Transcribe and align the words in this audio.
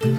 Hej 0.00 0.10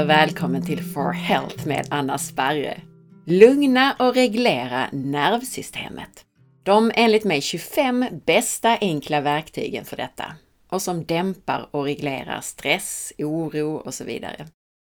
och 0.00 0.08
välkommen 0.08 0.66
till 0.66 0.82
For 0.84 1.12
Health 1.12 1.66
med 1.66 1.86
Anna 1.90 2.18
Sparre. 2.18 2.80
Lugna 3.26 3.96
och 3.98 4.14
reglera 4.14 4.88
nervsystemet. 4.92 6.24
De 6.62 6.92
enligt 6.94 7.24
mig 7.24 7.40
25 7.40 8.04
bästa 8.26 8.78
enkla 8.80 9.20
verktygen 9.20 9.84
för 9.84 9.96
detta 9.96 10.24
och 10.68 10.82
som 10.82 11.04
dämpar 11.04 11.68
och 11.70 11.84
reglerar 11.84 12.40
stress, 12.40 13.12
oro 13.18 13.74
och 13.76 13.94
så 13.94 14.04
vidare. 14.04 14.46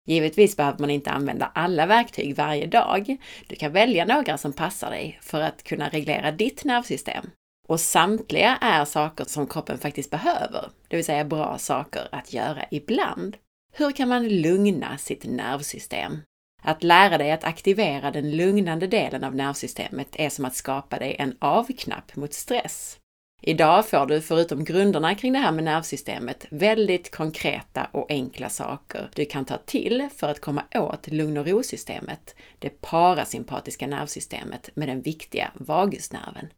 Givetvis 0.07 0.57
behöver 0.57 0.79
man 0.79 0.91
inte 0.91 1.11
använda 1.11 1.53
alla 1.55 1.87
verktyg 1.87 2.37
varje 2.37 2.67
dag. 2.67 3.17
Du 3.47 3.57
kan 3.57 3.73
välja 3.73 4.05
några 4.05 4.39
som 4.39 4.53
passar 4.53 4.91
dig 4.91 5.19
för 5.23 5.41
att 5.41 5.63
kunna 5.63 5.89
reglera 5.89 6.33
ditt 6.33 6.65
nervsystem. 6.65 7.31
Och 7.69 7.81
samtliga 7.81 8.59
är 8.61 8.85
saker 8.85 9.25
som 9.25 9.47
kroppen 9.47 9.79
faktiskt 9.79 10.11
behöver, 10.11 10.71
det 10.89 10.97
vill 10.97 11.05
säga 11.05 11.25
bra 11.25 11.59
saker 11.59 12.09
att 12.13 12.33
göra 12.33 12.65
ibland. 12.71 13.37
Hur 13.73 13.93
kan 13.93 14.09
man 14.09 14.29
lugna 14.29 14.99
sitt 14.99 15.25
nervsystem? 15.25 16.23
Att 16.63 16.83
lära 16.83 17.19
dig 17.19 17.33
att 17.33 17.45
aktivera 17.45 18.11
den 18.11 18.37
lugnande 18.37 18.87
delen 18.87 19.25
av 19.25 19.35
nervsystemet 19.35 20.09
är 20.13 20.29
som 20.29 20.45
att 20.45 20.57
skapa 20.57 20.99
dig 20.99 21.17
en 21.19 21.37
avknapp 21.39 22.17
mot 22.17 22.35
stress. 22.35 22.99
Idag 23.45 23.89
får 23.89 24.07
du 24.07 24.21
förutom 24.21 24.65
grunderna 24.65 25.15
kring 25.15 25.33
det 25.33 25.39
här 25.39 25.53
med 25.53 25.65
nervsystemet 25.65 26.47
väldigt 26.51 27.11
konkreta 27.11 27.89
och 27.93 28.11
enkla 28.11 28.49
saker 28.49 29.11
du 29.15 29.25
kan 29.25 29.45
ta 29.45 29.57
till 29.57 30.09
för 30.17 30.29
att 30.29 30.41
komma 30.41 30.65
åt 30.75 31.07
lugn 31.07 31.37
och 31.37 31.47
ro-systemet, 31.47 32.35
det 32.59 32.81
parasympatiska 32.81 33.87
nervsystemet 33.87 34.71
med 34.75 34.89
den 34.89 35.03
viktiga 35.03 35.51
vagusnerven. 35.55 36.49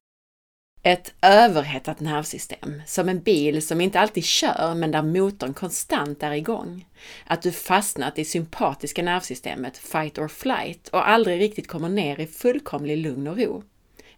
Ett 0.82 1.14
överhettat 1.22 2.00
nervsystem, 2.00 2.82
som 2.86 3.08
en 3.08 3.20
bil 3.20 3.66
som 3.66 3.80
inte 3.80 4.00
alltid 4.00 4.24
kör 4.24 4.74
men 4.74 4.90
där 4.90 5.02
motorn 5.02 5.54
konstant 5.54 6.22
är 6.22 6.32
igång. 6.32 6.88
Att 7.26 7.42
du 7.42 7.52
fastnat 7.52 8.18
i 8.18 8.24
sympatiska 8.24 9.02
nervsystemet, 9.02 9.78
fight 9.78 10.18
or 10.18 10.28
flight, 10.28 10.88
och 10.88 11.08
aldrig 11.08 11.40
riktigt 11.40 11.68
kommer 11.68 11.88
ner 11.88 12.20
i 12.20 12.26
fullkomlig 12.26 12.98
lugn 12.98 13.26
och 13.26 13.38
ro. 13.38 13.62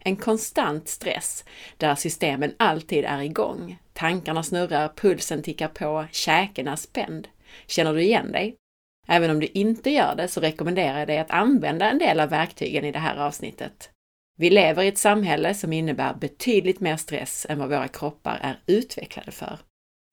En 0.07 0.15
konstant 0.15 0.87
stress 0.87 1.45
där 1.77 1.95
systemen 1.95 2.53
alltid 2.57 3.05
är 3.05 3.21
igång. 3.21 3.77
Tankarna 3.93 4.43
snurrar, 4.43 4.91
pulsen 4.95 5.43
tickar 5.43 5.67
på, 5.67 6.05
käken 6.11 6.67
är 6.67 6.75
spänd. 6.75 7.27
Känner 7.65 7.93
du 7.93 8.01
igen 8.01 8.31
dig? 8.31 8.55
Även 9.07 9.31
om 9.31 9.39
du 9.39 9.47
inte 9.47 9.89
gör 9.89 10.15
det 10.15 10.27
så 10.27 10.41
rekommenderar 10.41 10.99
jag 10.99 11.07
dig 11.07 11.17
att 11.17 11.31
använda 11.31 11.89
en 11.91 11.97
del 11.97 12.19
av 12.19 12.29
verktygen 12.29 12.85
i 12.85 12.91
det 12.91 12.99
här 12.99 13.17
avsnittet. 13.17 13.89
Vi 14.37 14.49
lever 14.49 14.83
i 14.83 14.87
ett 14.87 14.97
samhälle 14.97 15.53
som 15.53 15.73
innebär 15.73 16.13
betydligt 16.13 16.79
mer 16.79 16.97
stress 16.97 17.45
än 17.49 17.59
vad 17.59 17.69
våra 17.69 17.87
kroppar 17.87 18.39
är 18.41 18.59
utvecklade 18.65 19.31
för. 19.31 19.59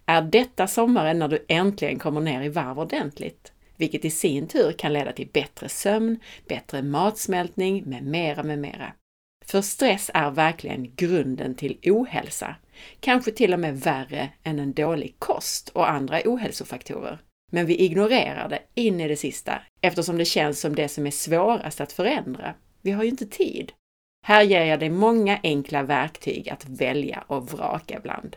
Är 0.07 0.23
detta 0.23 0.67
sommaren 0.67 1.19
när 1.19 1.29
du 1.29 1.45
äntligen 1.49 1.99
kommer 1.99 2.21
ner 2.21 2.43
i 2.43 2.49
varv 2.49 2.81
ordentligt? 2.81 3.53
Vilket 3.77 4.05
i 4.05 4.11
sin 4.11 4.49
tur 4.49 4.73
kan 4.73 4.93
leda 4.93 5.13
till 5.13 5.29
bättre 5.33 5.69
sömn, 5.69 6.21
bättre 6.49 6.83
matsmältning 6.83 7.85
med 7.87 8.05
mera, 8.05 8.43
med 8.43 8.59
mera. 8.59 8.93
För 9.47 9.63
stress 9.63 10.11
är 10.15 10.31
verkligen 10.31 10.95
grunden 10.95 11.55
till 11.55 11.79
ohälsa, 11.83 12.57
kanske 13.01 13.33
till 13.33 13.53
och 13.53 13.61
med 13.61 13.81
värre 13.81 14.31
än 14.43 14.59
en 14.59 14.73
dålig 14.73 15.15
kost 15.19 15.69
och 15.69 15.91
andra 15.91 16.21
ohälsofaktorer. 16.25 17.19
Men 17.53 17.67
vi 17.67 17.77
ignorerar 17.77 18.49
det 18.49 18.63
in 18.75 19.01
i 19.01 19.09
det 19.09 19.17
sista 19.17 19.63
eftersom 19.81 20.19
det 20.19 20.25
känns 20.25 20.61
som 20.61 20.75
det 20.75 20.89
som 20.89 21.07
är 21.07 21.11
svårast 21.11 21.81
att 21.81 21.93
förändra. 21.93 22.55
Vi 22.83 22.91
har 22.91 23.03
ju 23.03 23.11
inte 23.11 23.27
tid. 23.27 23.73
Här 24.27 24.43
ger 24.43 24.65
jag 24.65 24.81
dig 24.81 24.91
många 24.91 25.41
enkla 25.43 25.83
verktyg 25.83 26.49
att 26.49 26.69
välja 26.69 27.25
och 27.27 27.51
vraka 27.51 28.01
bland. 28.01 28.37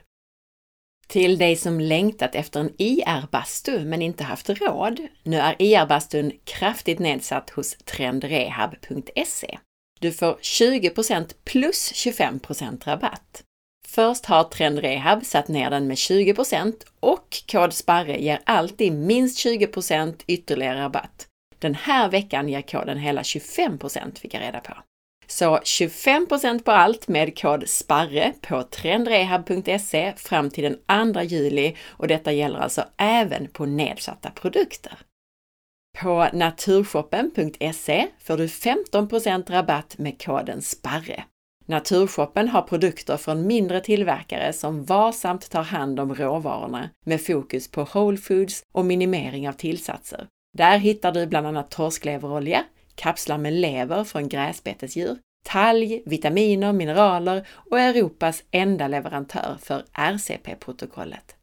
Till 1.08 1.38
dig 1.38 1.56
som 1.56 1.80
längtat 1.80 2.36
efter 2.36 2.60
en 2.60 2.74
IR-bastu 2.78 3.86
men 3.86 4.02
inte 4.02 4.24
haft 4.24 4.50
råd. 4.50 5.08
Nu 5.24 5.38
är 5.38 5.56
IR-bastun 5.60 6.32
kraftigt 6.44 7.00
nedsatt 7.00 7.50
hos 7.50 7.78
trendrehab.se. 7.78 9.58
Du 10.00 10.12
får 10.12 10.34
20% 10.42 11.34
plus 11.46 11.92
25% 11.92 12.86
rabatt. 12.86 13.44
Först 13.88 14.26
har 14.26 14.44
Trend 14.44 14.80
Rehab 14.80 15.26
satt 15.26 15.48
ner 15.48 15.70
den 15.70 15.88
med 15.88 15.96
20% 15.96 16.74
och 17.00 17.28
kod 17.52 17.74
SPARRE 17.74 18.18
ger 18.18 18.40
alltid 18.44 18.94
minst 18.94 19.46
20% 19.46 20.14
ytterligare 20.28 20.82
rabatt. 20.82 21.28
Den 21.60 21.76
här 21.76 22.10
veckan 22.10 22.50
ger 22.50 22.62
koden 22.62 22.98
hela 22.98 23.24
25 23.24 23.80
fick 24.16 24.34
jag 24.34 24.42
reda 24.42 24.60
på. 24.60 24.74
Så 25.28 25.58
25% 25.58 26.64
på 26.64 26.72
allt 26.72 27.08
med 27.08 27.38
kod 27.38 27.70
SPARRE 27.70 28.34
på 28.42 28.64
trendrehab.se 28.64 30.14
fram 30.18 30.50
till 30.50 30.64
den 30.64 31.14
2 31.14 31.22
juli 31.22 31.76
och 31.88 32.08
detta 32.08 32.32
gäller 32.32 32.60
alltså 32.60 32.84
även 32.98 33.48
på 33.48 33.66
nedsatta 33.66 34.30
produkter. 34.30 34.94
På 36.02 36.28
naturshoppen.se 36.34 38.08
får 38.20 38.38
du 38.38 38.48
15% 38.48 39.52
rabatt 39.52 39.98
med 39.98 40.22
koden 40.22 40.62
SPARRE. 40.62 41.24
Naturshoppen 41.66 42.48
har 42.48 42.62
produkter 42.62 43.18
från 43.18 43.48
mindre 43.48 43.80
tillverkare 43.80 44.54
som 44.54 44.84
varsamt 44.84 45.50
tar 45.50 45.64
hand 45.64 46.00
om 46.00 46.16
råvarorna 46.16 46.90
med 47.06 47.26
fokus 47.26 47.72
på 47.72 47.88
whole 47.94 48.18
foods 48.18 48.64
och 48.72 48.86
minimering 48.86 49.50
av 49.50 49.54
tillsatser. 49.54 50.28
Där 50.58 50.78
hittar 50.78 51.12
du 51.12 51.26
bland 51.26 51.48
annat 51.48 51.72
torskleverolja, 51.72 52.64
kapslar 52.96 53.38
med 53.38 53.54
lever 53.54 54.04
från 54.04 54.30
gräsbetesdjur, 54.30 55.18
talg, 55.46 56.04
vitaminer, 56.06 56.74
mineraler 56.74 57.48
och 57.52 57.80
Europas 57.80 58.44
enda 58.52 58.88
leverantör 58.88 59.58
för 59.62 59.84
RCP-protokollet. 59.94 61.37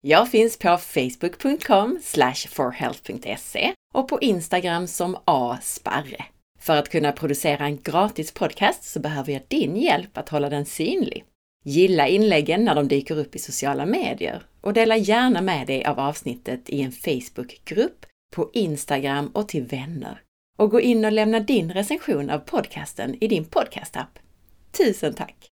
Jag 0.00 0.30
finns 0.30 0.58
på 0.58 0.78
facebook.com 0.78 2.00
forhealth.se 2.48 3.72
och 3.94 4.08
på 4.08 4.20
Instagram 4.20 4.86
som 4.86 5.16
asparre. 5.24 6.24
För 6.60 6.76
att 6.76 6.88
kunna 6.88 7.12
producera 7.12 7.64
en 7.64 7.82
gratis 7.82 8.32
podcast 8.32 8.84
så 8.84 9.00
behöver 9.00 9.32
jag 9.32 9.42
din 9.48 9.76
hjälp 9.76 10.18
att 10.18 10.28
hålla 10.28 10.50
den 10.50 10.66
synlig. 10.66 11.24
Gilla 11.64 12.08
inläggen 12.08 12.64
när 12.64 12.74
de 12.74 12.88
dyker 12.88 13.18
upp 13.18 13.36
i 13.36 13.38
sociala 13.38 13.86
medier 13.86 14.42
och 14.60 14.72
dela 14.72 14.96
gärna 14.96 15.42
med 15.42 15.66
dig 15.66 15.84
av 15.84 16.00
avsnittet 16.00 16.70
i 16.70 16.82
en 16.82 16.92
Facebookgrupp, 16.92 18.06
på 18.34 18.50
Instagram 18.52 19.28
och 19.28 19.48
till 19.48 19.64
vänner. 19.64 20.22
Och 20.58 20.70
gå 20.70 20.80
in 20.80 21.04
och 21.04 21.12
lämna 21.12 21.40
din 21.40 21.72
recension 21.72 22.30
av 22.30 22.38
podcasten 22.38 23.16
i 23.20 23.28
din 23.28 23.44
podcastapp. 23.44 24.18
Tusen 24.78 25.14
tack! 25.14 25.48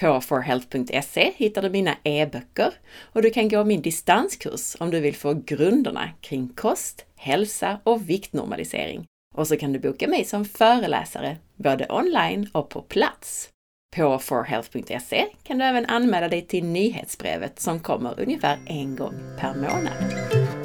På 0.00 0.20
forhealth.se 0.20 1.32
hittar 1.36 1.62
du 1.62 1.70
mina 1.70 1.96
e-böcker 2.04 2.72
och 3.12 3.22
du 3.22 3.30
kan 3.30 3.48
gå 3.48 3.64
min 3.64 3.82
distanskurs 3.82 4.76
om 4.80 4.90
du 4.90 5.00
vill 5.00 5.16
få 5.16 5.34
grunderna 5.34 6.10
kring 6.20 6.48
kost, 6.48 7.04
hälsa 7.16 7.80
och 7.84 8.08
viktnormalisering. 8.08 9.06
Och 9.34 9.48
så 9.48 9.56
kan 9.56 9.72
du 9.72 9.78
boka 9.78 10.08
mig 10.08 10.24
som 10.24 10.44
föreläsare, 10.44 11.36
både 11.56 11.86
online 11.88 12.48
och 12.52 12.68
på 12.68 12.82
plats. 12.82 13.48
På 13.96 14.18
forhealth.se 14.18 15.26
kan 15.42 15.58
du 15.58 15.64
även 15.64 15.86
anmäla 15.86 16.28
dig 16.28 16.46
till 16.46 16.64
nyhetsbrevet 16.64 17.60
som 17.60 17.80
kommer 17.80 18.20
ungefär 18.20 18.58
en 18.66 18.96
gång 18.96 19.14
per 19.38 19.54
månad. 19.54 20.61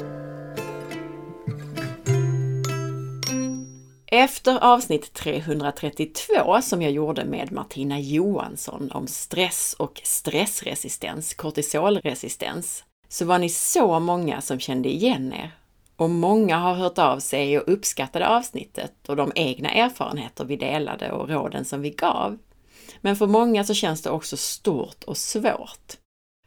Efter 4.10 4.58
avsnitt 4.64 5.12
332 5.12 6.62
som 6.62 6.82
jag 6.82 6.92
gjorde 6.92 7.24
med 7.24 7.52
Martina 7.52 8.00
Johansson 8.00 8.90
om 8.92 9.06
stress 9.06 9.74
och 9.78 10.00
stressresistens, 10.04 11.34
kortisolresistens, 11.34 12.84
så 13.08 13.24
var 13.24 13.38
ni 13.38 13.48
så 13.48 14.00
många 14.00 14.40
som 14.40 14.60
kände 14.60 14.88
igen 14.88 15.32
er. 15.32 15.50
Och 15.96 16.10
många 16.10 16.56
har 16.56 16.74
hört 16.74 16.98
av 16.98 17.18
sig 17.18 17.58
och 17.58 17.72
uppskattade 17.72 18.28
avsnittet 18.28 19.08
och 19.08 19.16
de 19.16 19.32
egna 19.34 19.70
erfarenheter 19.70 20.44
vi 20.44 20.56
delade 20.56 21.12
och 21.12 21.28
råden 21.28 21.64
som 21.64 21.82
vi 21.82 21.90
gav. 21.90 22.38
Men 23.00 23.16
för 23.16 23.26
många 23.26 23.64
så 23.64 23.74
känns 23.74 24.02
det 24.02 24.10
också 24.10 24.36
stort 24.36 25.04
och 25.04 25.16
svårt. 25.16 25.96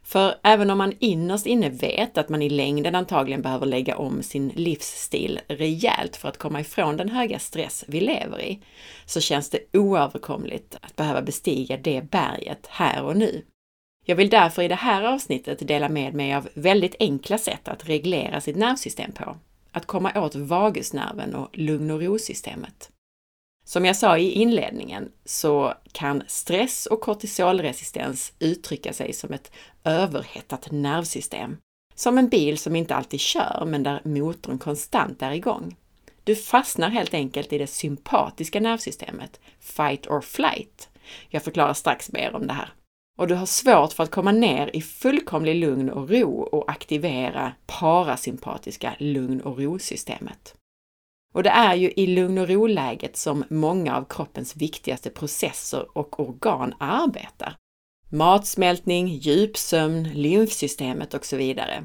För 0.02 0.34
även 0.42 0.70
om 0.70 0.78
man 0.78 0.92
innerst 0.98 1.46
inne 1.46 1.68
vet 1.68 2.18
att 2.18 2.28
man 2.28 2.42
i 2.42 2.48
längden 2.48 2.94
antagligen 2.94 3.42
behöver 3.42 3.66
lägga 3.66 3.96
om 3.96 4.22
sin 4.22 4.48
livsstil 4.48 5.40
rejält 5.48 6.16
för 6.16 6.28
att 6.28 6.38
komma 6.38 6.60
ifrån 6.60 6.96
den 6.96 7.08
höga 7.08 7.38
stress 7.38 7.84
vi 7.88 8.00
lever 8.00 8.42
i, 8.42 8.62
så 9.06 9.20
känns 9.20 9.50
det 9.50 9.58
oöverkomligt 9.72 10.76
att 10.80 10.96
behöva 10.96 11.22
bestiga 11.22 11.76
det 11.76 12.10
berget 12.10 12.66
här 12.66 13.02
och 13.02 13.16
nu. 13.16 13.44
Jag 14.04 14.16
vill 14.16 14.30
därför 14.30 14.62
i 14.62 14.68
det 14.68 14.74
här 14.74 15.02
avsnittet 15.02 15.68
dela 15.68 15.88
med 15.88 16.14
mig 16.14 16.34
av 16.34 16.48
väldigt 16.54 16.96
enkla 17.00 17.38
sätt 17.38 17.68
att 17.68 17.88
reglera 17.88 18.40
sitt 18.40 18.56
nervsystem 18.56 19.12
på. 19.12 19.36
Att 19.72 19.86
komma 19.86 20.22
åt 20.22 20.34
vagusnerven 20.34 21.34
och 21.34 21.58
lugn 21.58 21.90
och 21.90 22.00
ro-systemet. 22.02 22.90
Som 23.64 23.84
jag 23.84 23.96
sa 23.96 24.18
i 24.18 24.30
inledningen 24.30 25.12
så 25.24 25.74
kan 25.92 26.22
stress 26.26 26.86
och 26.86 27.00
kortisolresistens 27.00 28.32
uttrycka 28.38 28.92
sig 28.92 29.12
som 29.12 29.32
ett 29.32 29.52
överhettat 29.84 30.70
nervsystem. 30.70 31.56
Som 31.94 32.18
en 32.18 32.28
bil 32.28 32.58
som 32.58 32.76
inte 32.76 32.94
alltid 32.94 33.20
kör, 33.20 33.64
men 33.66 33.82
där 33.82 34.00
motorn 34.04 34.58
konstant 34.58 35.22
är 35.22 35.32
igång. 35.32 35.76
Du 36.24 36.36
fastnar 36.36 36.90
helt 36.90 37.14
enkelt 37.14 37.52
i 37.52 37.58
det 37.58 37.66
sympatiska 37.66 38.60
nervsystemet, 38.60 39.40
fight 39.60 40.06
or 40.06 40.20
flight. 40.20 40.88
Jag 41.28 41.42
förklarar 41.42 41.74
strax 41.74 42.12
mer 42.12 42.34
om 42.34 42.46
det 42.46 42.52
här. 42.52 42.72
Och 43.18 43.28
du 43.28 43.34
har 43.34 43.46
svårt 43.46 43.92
för 43.92 44.02
att 44.02 44.10
komma 44.10 44.32
ner 44.32 44.76
i 44.76 44.82
fullkomlig 44.82 45.56
lugn 45.56 45.90
och 45.90 46.10
ro 46.10 46.40
och 46.42 46.70
aktivera 46.70 47.52
parasympatiska 47.66 48.94
lugn 48.98 49.40
och 49.40 49.58
ro-systemet. 49.58 50.54
Och 51.32 51.42
det 51.42 51.50
är 51.50 51.74
ju 51.74 51.92
i 51.96 52.06
lugn 52.06 52.38
och 52.38 52.48
ro-läget 52.48 53.16
som 53.16 53.44
många 53.50 53.96
av 53.96 54.04
kroppens 54.04 54.56
viktigaste 54.56 55.10
processer 55.10 55.98
och 55.98 56.20
organ 56.20 56.74
arbetar. 56.78 57.56
Matsmältning, 58.10 59.08
djupsömn, 59.08 60.08
lymfsystemet 60.14 61.14
och 61.14 61.24
så 61.24 61.36
vidare. 61.36 61.84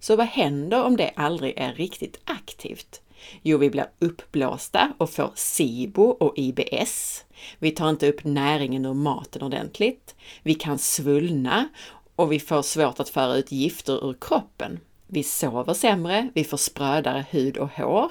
Så 0.00 0.16
vad 0.16 0.26
händer 0.26 0.84
om 0.84 0.96
det 0.96 1.12
aldrig 1.16 1.54
är 1.56 1.74
riktigt 1.74 2.20
aktivt? 2.24 3.00
Jo, 3.42 3.58
vi 3.58 3.70
blir 3.70 3.90
uppblåsta 3.98 4.92
och 4.98 5.10
får 5.10 5.30
SIBO 5.34 6.02
och 6.02 6.38
IBS. 6.38 7.24
Vi 7.58 7.70
tar 7.70 7.90
inte 7.90 8.08
upp 8.08 8.24
näringen 8.24 8.86
ur 8.86 8.94
maten 8.94 9.42
ordentligt. 9.42 10.14
Vi 10.42 10.54
kan 10.54 10.78
svullna 10.78 11.68
och 12.16 12.32
vi 12.32 12.40
får 12.40 12.62
svårt 12.62 13.00
att 13.00 13.08
föra 13.08 13.36
ut 13.36 13.52
gifter 13.52 14.10
ur 14.10 14.16
kroppen. 14.20 14.80
Vi 15.06 15.22
sover 15.22 15.74
sämre, 15.74 16.28
vi 16.34 16.44
får 16.44 16.56
sprödare 16.56 17.26
hud 17.30 17.56
och 17.56 17.70
hår 17.72 18.10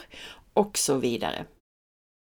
och 0.53 0.77
så 0.77 0.97
vidare. 0.97 1.45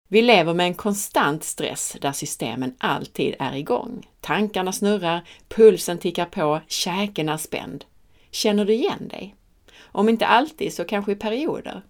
Vi 0.09 0.23
lever 0.23 0.55
med 0.55 0.67
en 0.67 0.75
konstant 0.75 1.45
stress 1.45 1.97
där 2.01 2.13
systemen 2.13 2.75
alltid 2.79 3.35
är 3.39 3.57
igång. 3.57 4.09
Tankarna 4.21 4.73
snurrar, 4.73 5.29
pulsen 5.49 5.99
tickar 5.99 6.27
på, 6.27 6.61
käken 6.69 7.29
är 7.29 7.37
spänd. 7.37 7.85
Känner 8.31 8.65
du 8.65 8.73
igen 8.73 9.09
dig? 9.09 9.35
Om 9.81 10.09
inte 10.09 10.27
alltid 10.27 10.75
så 10.75 10.85
kanske 10.85 11.13
i 11.13 11.17
perioder. 11.17 11.83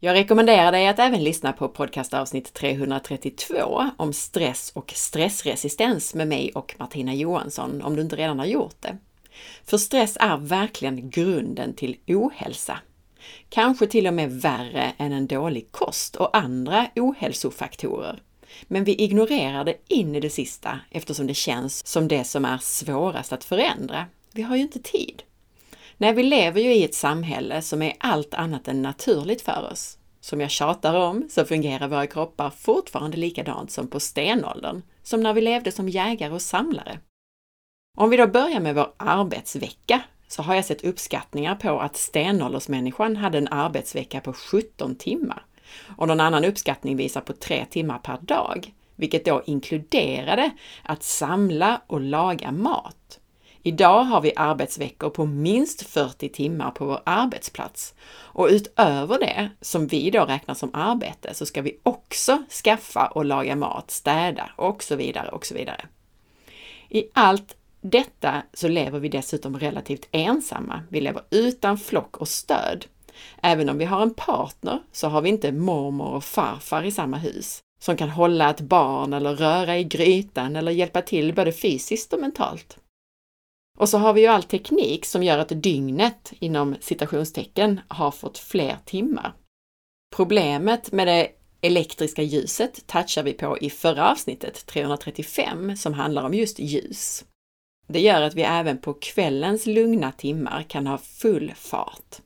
Jag 0.00 0.14
rekommenderar 0.14 0.72
dig 0.72 0.88
att 0.88 0.98
även 0.98 1.24
lyssna 1.24 1.52
på 1.52 1.68
podcastavsnitt 1.68 2.52
332 2.52 3.90
om 3.96 4.12
stress 4.12 4.72
och 4.74 4.92
stressresistens 4.96 6.14
med 6.14 6.28
mig 6.28 6.52
och 6.54 6.74
Martina 6.78 7.14
Johansson 7.14 7.82
om 7.82 7.96
du 7.96 8.02
inte 8.02 8.16
redan 8.16 8.38
har 8.38 8.46
gjort 8.46 8.76
det. 8.80 8.98
För 9.64 9.78
stress 9.78 10.16
är 10.20 10.36
verkligen 10.36 11.10
grunden 11.10 11.74
till 11.74 11.96
ohälsa. 12.06 12.78
Kanske 13.48 13.86
till 13.86 14.06
och 14.06 14.14
med 14.14 14.32
värre 14.32 14.92
än 14.98 15.12
en 15.12 15.26
dålig 15.26 15.72
kost 15.72 16.16
och 16.16 16.36
andra 16.36 16.86
ohälsofaktorer. 16.96 18.22
Men 18.62 18.84
vi 18.84 18.94
ignorerar 18.94 19.64
det 19.64 19.76
in 19.88 20.14
i 20.14 20.20
det 20.20 20.30
sista 20.30 20.80
eftersom 20.90 21.26
det 21.26 21.34
känns 21.34 21.86
som 21.86 22.08
det 22.08 22.24
som 22.24 22.44
är 22.44 22.58
svårast 22.58 23.32
att 23.32 23.44
förändra. 23.44 24.06
Vi 24.32 24.42
har 24.42 24.56
ju 24.56 24.62
inte 24.62 24.78
tid. 24.78 25.22
Nej, 25.96 26.12
vi 26.12 26.22
lever 26.22 26.60
ju 26.60 26.74
i 26.74 26.84
ett 26.84 26.94
samhälle 26.94 27.62
som 27.62 27.82
är 27.82 27.94
allt 27.98 28.34
annat 28.34 28.68
än 28.68 28.82
naturligt 28.82 29.42
för 29.42 29.68
oss. 29.72 29.98
Som 30.20 30.40
jag 30.40 30.50
tjatar 30.50 30.94
om 30.94 31.28
så 31.30 31.44
fungerar 31.44 31.88
våra 31.88 32.06
kroppar 32.06 32.50
fortfarande 32.50 33.16
likadant 33.16 33.70
som 33.70 33.88
på 33.88 34.00
stenåldern, 34.00 34.82
som 35.02 35.22
när 35.22 35.32
vi 35.32 35.40
levde 35.40 35.72
som 35.72 35.88
jägare 35.88 36.34
och 36.34 36.42
samlare. 36.42 36.98
Om 37.96 38.10
vi 38.10 38.16
då 38.16 38.26
börjar 38.26 38.60
med 38.60 38.74
vår 38.74 38.92
arbetsvecka 38.96 40.02
så 40.28 40.42
har 40.42 40.54
jag 40.54 40.64
sett 40.64 40.84
uppskattningar 40.84 41.54
på 41.54 41.80
att 41.80 41.96
stenåldersmänniskan 41.96 43.16
hade 43.16 43.38
en 43.38 43.48
arbetsvecka 43.48 44.20
på 44.20 44.32
17 44.32 44.94
timmar 44.94 45.44
och 45.96 46.08
någon 46.08 46.20
annan 46.20 46.44
uppskattning 46.44 46.96
visar 46.96 47.20
på 47.20 47.32
3 47.32 47.64
timmar 47.70 47.98
per 47.98 48.18
dag, 48.20 48.72
vilket 48.96 49.24
då 49.24 49.42
inkluderade 49.46 50.50
att 50.82 51.02
samla 51.02 51.80
och 51.86 52.00
laga 52.00 52.52
mat. 52.52 53.20
Idag 53.62 54.02
har 54.02 54.20
vi 54.20 54.32
arbetsveckor 54.36 55.10
på 55.10 55.26
minst 55.26 55.82
40 55.82 56.28
timmar 56.28 56.70
på 56.70 56.86
vår 56.86 57.00
arbetsplats 57.04 57.94
och 58.10 58.48
utöver 58.50 59.18
det, 59.18 59.50
som 59.60 59.86
vi 59.86 60.10
då 60.10 60.24
räknar 60.24 60.54
som 60.54 60.70
arbete, 60.74 61.34
så 61.34 61.46
ska 61.46 61.62
vi 61.62 61.78
också 61.82 62.42
skaffa 62.64 63.06
och 63.06 63.24
laga 63.24 63.56
mat, 63.56 63.90
städa 63.90 64.50
och 64.56 64.82
så 64.82 64.96
vidare 64.96 65.28
och 65.28 65.46
så 65.46 65.54
vidare. 65.54 65.86
I 66.88 67.04
allt 67.12 67.56
detta 67.90 68.42
så 68.54 68.68
lever 68.68 68.98
vi 68.98 69.08
dessutom 69.08 69.58
relativt 69.58 70.08
ensamma. 70.12 70.82
Vi 70.88 71.00
lever 71.00 71.22
utan 71.30 71.78
flock 71.78 72.16
och 72.16 72.28
stöd. 72.28 72.86
Även 73.42 73.68
om 73.68 73.78
vi 73.78 73.84
har 73.84 74.02
en 74.02 74.14
partner 74.14 74.82
så 74.92 75.08
har 75.08 75.22
vi 75.22 75.28
inte 75.28 75.52
mormor 75.52 76.08
och 76.08 76.24
farfar 76.24 76.82
i 76.82 76.90
samma 76.90 77.16
hus 77.16 77.60
som 77.80 77.96
kan 77.96 78.10
hålla 78.10 78.50
ett 78.50 78.60
barn 78.60 79.12
eller 79.12 79.34
röra 79.34 79.78
i 79.78 79.84
grytan 79.84 80.56
eller 80.56 80.72
hjälpa 80.72 81.02
till 81.02 81.34
både 81.34 81.52
fysiskt 81.52 82.12
och 82.12 82.20
mentalt. 82.20 82.78
Och 83.78 83.88
så 83.88 83.98
har 83.98 84.12
vi 84.12 84.20
ju 84.20 84.26
all 84.26 84.42
teknik 84.42 85.04
som 85.04 85.22
gör 85.22 85.38
att 85.38 85.62
dygnet 85.62 86.32
inom 86.38 86.76
citationstecken 86.80 87.80
har 87.88 88.10
fått 88.10 88.38
fler 88.38 88.76
timmar. 88.84 89.32
Problemet 90.16 90.92
med 90.92 91.06
det 91.06 91.28
elektriska 91.60 92.22
ljuset 92.22 92.86
touchar 92.86 93.22
vi 93.22 93.32
på 93.32 93.58
i 93.58 93.70
förra 93.70 94.10
avsnittet, 94.10 94.66
335, 94.66 95.76
som 95.76 95.94
handlar 95.94 96.22
om 96.24 96.34
just 96.34 96.58
ljus. 96.58 97.24
Det 97.90 98.00
gör 98.00 98.22
att 98.22 98.34
vi 98.34 98.42
även 98.42 98.78
på 98.78 98.94
kvällens 98.94 99.66
lugna 99.66 100.12
timmar 100.12 100.62
kan 100.62 100.86
ha 100.86 100.98
full 100.98 101.52
fart. 101.56 102.16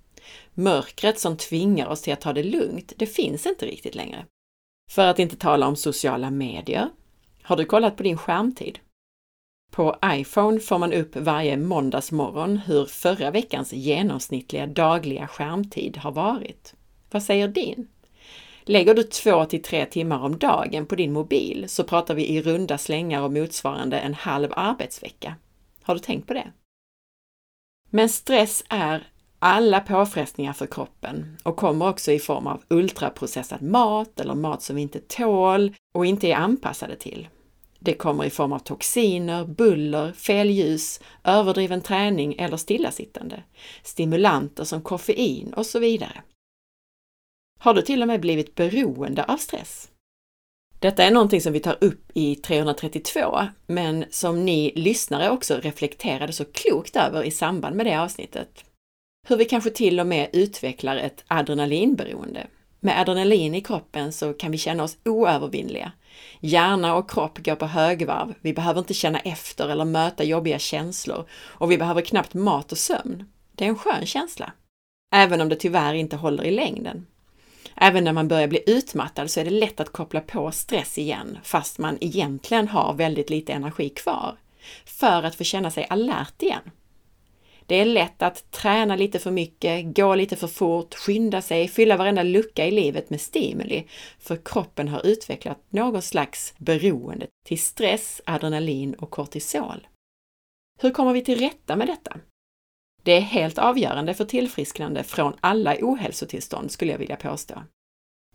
Mörkret 0.55 1.19
som 1.19 1.37
tvingar 1.37 1.87
oss 1.87 2.03
till 2.03 2.13
att 2.13 2.21
ta 2.21 2.33
det 2.33 2.43
lugnt, 2.43 2.93
det 2.97 3.07
finns 3.07 3.47
inte 3.47 3.67
riktigt 3.67 3.95
längre. 3.95 4.27
För 4.91 5.07
att 5.07 5.19
inte 5.19 5.37
tala 5.37 5.67
om 5.67 5.77
sociala 5.77 6.31
medier. 6.31 6.89
Har 7.43 7.57
du 7.57 7.65
kollat 7.65 7.97
på 7.97 8.03
din 8.03 8.19
skärmtid? 8.19 8.79
På 9.73 9.97
iPhone 10.05 10.61
får 10.61 10.79
man 10.79 10.93
upp 10.93 11.17
varje 11.17 11.57
måndagsmorgon 11.57 12.57
hur 12.57 12.85
förra 12.85 13.31
veckans 13.31 13.73
genomsnittliga 13.73 14.67
dagliga 14.67 15.27
skärmtid 15.27 15.97
har 15.97 16.13
varit. 16.13 16.75
Vad 17.11 17.23
säger 17.23 17.49
din? 17.49 17.89
Lägger 18.65 18.95
du 18.95 19.03
två 19.03 19.45
till 19.45 19.63
tre 19.63 19.87
timmar 19.87 20.23
om 20.23 20.39
dagen 20.39 20.87
på 20.87 20.95
din 20.95 21.13
mobil 21.13 21.65
så 21.69 21.85
pratar 21.85 22.15
vi 22.15 22.29
i 22.29 22.43
runda 22.43 22.79
slängar 22.79 23.23
om 23.23 23.35
motsvarande 23.35 23.99
en 23.99 24.15
halv 24.15 24.49
arbetsvecka. 24.57 25.35
Har 25.83 25.95
du 25.95 26.01
tänkt 26.01 26.27
på 26.27 26.35
det? 26.35 26.53
Men 27.91 28.09
stress 28.09 28.65
är 28.69 29.07
alla 29.39 29.81
påfrestningar 29.81 30.53
för 30.53 30.67
kroppen 30.67 31.37
och 31.43 31.57
kommer 31.57 31.89
också 31.89 32.13
i 32.13 32.19
form 32.19 32.47
av 32.47 32.63
ultraprocessad 32.69 33.63
mat 33.63 34.21
eller 34.21 34.35
mat 34.35 34.63
som 34.63 34.77
vi 34.77 34.83
inte 34.83 35.01
tål 35.01 35.75
och 35.95 36.07
inte 36.07 36.29
är 36.29 36.37
anpassade 36.37 36.97
till. 36.97 37.29
Det 37.79 37.95
kommer 37.95 38.25
i 38.25 38.31
form 38.31 38.53
av 38.53 38.59
toxiner, 38.59 39.45
buller, 39.45 40.13
fel 40.13 40.51
ljus, 40.51 41.01
överdriven 41.25 41.81
träning 41.81 42.35
eller 42.39 42.57
stillasittande, 42.57 43.43
stimulanter 43.83 44.65
som 44.65 44.83
koffein 44.83 45.55
och 45.55 45.67
så 45.67 45.79
vidare. 45.79 46.23
Har 47.61 47.75
du 47.75 47.83
till 47.83 48.03
och 48.03 48.09
med 48.09 48.21
blivit 48.21 48.55
beroende 48.55 49.25
av 49.25 49.37
stress? 49.37 49.92
Detta 50.83 51.05
är 51.05 51.11
någonting 51.11 51.41
som 51.41 51.53
vi 51.53 51.61
tar 51.61 51.79
upp 51.81 52.11
i 52.15 52.35
332, 52.35 53.49
men 53.67 54.05
som 54.11 54.45
ni 54.45 54.73
lyssnare 54.75 55.31
också 55.31 55.57
reflekterade 55.63 56.33
så 56.33 56.45
klokt 56.45 56.97
över 56.97 57.25
i 57.25 57.31
samband 57.31 57.77
med 57.77 57.87
det 57.87 58.01
avsnittet. 58.01 58.65
Hur 59.29 59.37
vi 59.37 59.45
kanske 59.45 59.71
till 59.71 60.01
och 60.01 60.07
med 60.07 60.29
utvecklar 60.33 60.97
ett 60.97 61.25
adrenalinberoende. 61.27 62.47
Med 62.81 63.01
adrenalin 63.01 63.55
i 63.55 63.61
kroppen 63.61 64.13
så 64.13 64.33
kan 64.33 64.51
vi 64.51 64.59
känna 64.59 64.83
oss 64.83 64.97
oövervinnliga. 65.05 65.93
Hjärna 66.41 66.95
och 66.95 67.11
kropp 67.11 67.39
går 67.45 67.57
på 67.57 67.67
högvarv. 67.67 68.35
Vi 68.41 68.53
behöver 68.53 68.81
inte 68.81 68.95
känna 68.95 69.19
efter 69.19 69.69
eller 69.69 69.85
möta 69.85 70.25
jobbiga 70.25 70.59
känslor 70.59 71.25
och 71.33 71.71
vi 71.71 71.79
behöver 71.79 72.01
knappt 72.01 72.35
mat 72.35 72.73
och 72.73 72.79
sömn. 72.79 73.25
Det 73.53 73.65
är 73.65 73.69
en 73.69 73.79
skön 73.79 74.07
känsla. 74.07 74.53
Även 75.15 75.41
om 75.41 75.49
det 75.49 75.57
tyvärr 75.57 75.95
inte 75.95 76.17
håller 76.17 76.45
i 76.45 76.51
längden. 76.51 77.07
Även 77.77 78.05
när 78.05 78.13
man 78.13 78.29
börjar 78.29 78.49
bli 78.49 78.63
utmattad 78.67 79.31
så 79.31 79.41
är 79.41 79.45
det 79.45 79.51
lätt 79.51 79.81
att 79.81 79.93
koppla 79.93 80.21
på 80.21 80.51
stress 80.51 80.99
igen, 80.99 81.39
fast 81.43 81.79
man 81.79 81.99
egentligen 82.01 82.69
har 82.69 82.95
väldigt 82.95 83.31
lite 83.31 83.53
energi 83.53 83.89
kvar, 83.89 84.37
för 84.85 85.23
att 85.23 85.35
få 85.35 85.45
känna 85.45 85.71
sig 85.71 85.87
alert 85.91 86.43
igen. 86.43 86.71
Det 87.67 87.81
är 87.81 87.85
lätt 87.85 88.23
att 88.23 88.51
träna 88.51 88.97
lite 88.97 89.19
för 89.19 89.31
mycket, 89.31 89.97
gå 89.97 90.15
lite 90.15 90.37
för 90.37 90.47
fort, 90.47 90.95
skynda 90.95 91.43
sig, 91.43 91.69
fylla 91.69 91.97
varenda 91.97 92.23
lucka 92.23 92.67
i 92.67 92.71
livet 92.71 93.11
med 93.11 93.21
stimuli, 93.21 93.85
för 94.19 94.39
kroppen 94.45 94.89
har 94.89 95.07
utvecklat 95.07 95.59
någon 95.71 96.03
slags 96.03 96.55
beroende 96.59 97.27
till 97.47 97.59
stress, 97.59 98.21
adrenalin 98.27 98.95
och 98.95 99.11
kortisol. 99.11 99.87
Hur 100.81 100.91
kommer 100.91 101.13
vi 101.13 101.25
till 101.25 101.39
rätta 101.39 101.77
med 101.77 101.87
detta? 101.87 102.17
Det 103.03 103.13
är 103.13 103.21
helt 103.21 103.59
avgörande 103.59 104.15
för 104.15 104.25
tillfrisknande 104.25 105.03
från 105.05 105.33
alla 105.41 105.77
ohälsotillstånd 105.81 106.71
skulle 106.71 106.93
jag 106.93 106.99
vilja 106.99 107.17
påstå. 107.17 107.63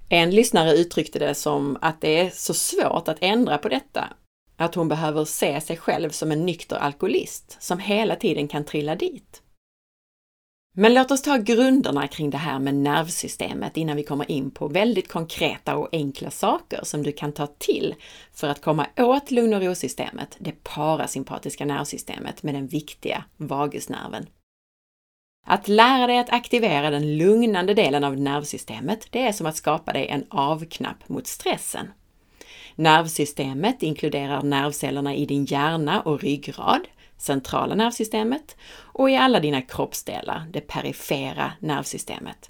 En 0.09 0.31
lyssnare 0.31 0.73
uttryckte 0.73 1.19
det 1.19 1.35
som 1.35 1.77
att 1.81 2.01
det 2.01 2.19
är 2.19 2.29
så 2.29 2.53
svårt 2.53 3.07
att 3.07 3.17
ändra 3.21 3.57
på 3.57 3.69
detta, 3.69 4.13
att 4.57 4.75
hon 4.75 4.87
behöver 4.87 5.25
se 5.25 5.61
sig 5.61 5.77
själv 5.77 6.09
som 6.09 6.31
en 6.31 6.45
nykter 6.45 6.75
alkoholist 6.75 7.57
som 7.59 7.79
hela 7.79 8.15
tiden 8.15 8.47
kan 8.47 8.63
trilla 8.63 8.95
dit. 8.95 9.41
Men 10.79 10.93
låt 10.93 11.11
oss 11.11 11.21
ta 11.21 11.37
grunderna 11.37 12.07
kring 12.07 12.29
det 12.29 12.37
här 12.37 12.59
med 12.59 12.75
nervsystemet 12.75 13.77
innan 13.77 13.95
vi 13.95 14.03
kommer 14.03 14.31
in 14.31 14.51
på 14.51 14.67
väldigt 14.67 15.07
konkreta 15.07 15.75
och 15.75 15.89
enkla 15.91 16.31
saker 16.31 16.79
som 16.83 17.03
du 17.03 17.11
kan 17.11 17.31
ta 17.31 17.47
till 17.47 17.95
för 18.33 18.47
att 18.47 18.61
komma 18.61 18.87
åt 18.97 19.31
lugn 19.31 19.53
och 19.53 19.61
ro-systemet, 19.61 20.35
det 20.39 20.63
parasympatiska 20.63 21.65
nervsystemet 21.65 22.43
med 22.43 22.53
den 22.55 22.67
viktiga 22.67 23.23
vagusnerven. 23.37 24.25
Att 25.49 25.67
lära 25.67 26.07
dig 26.07 26.17
att 26.17 26.33
aktivera 26.33 26.89
den 26.89 27.17
lugnande 27.17 27.73
delen 27.73 28.03
av 28.03 28.17
nervsystemet, 28.17 29.07
det 29.09 29.21
är 29.21 29.31
som 29.31 29.47
att 29.47 29.55
skapa 29.55 29.93
dig 29.93 30.07
en 30.07 30.25
avknapp 30.29 31.09
mot 31.09 31.27
stressen. 31.27 31.87
Nervsystemet 32.75 33.83
inkluderar 33.83 34.43
nervcellerna 34.43 35.15
i 35.15 35.25
din 35.25 35.45
hjärna 35.45 36.01
och 36.01 36.21
ryggrad, 36.21 36.81
centrala 37.17 37.75
nervsystemet 37.75 38.55
och 38.73 39.09
i 39.09 39.15
alla 39.15 39.39
dina 39.39 39.61
kroppsdelar, 39.61 40.45
det 40.51 40.61
perifera 40.61 41.51
nervsystemet. 41.59 42.49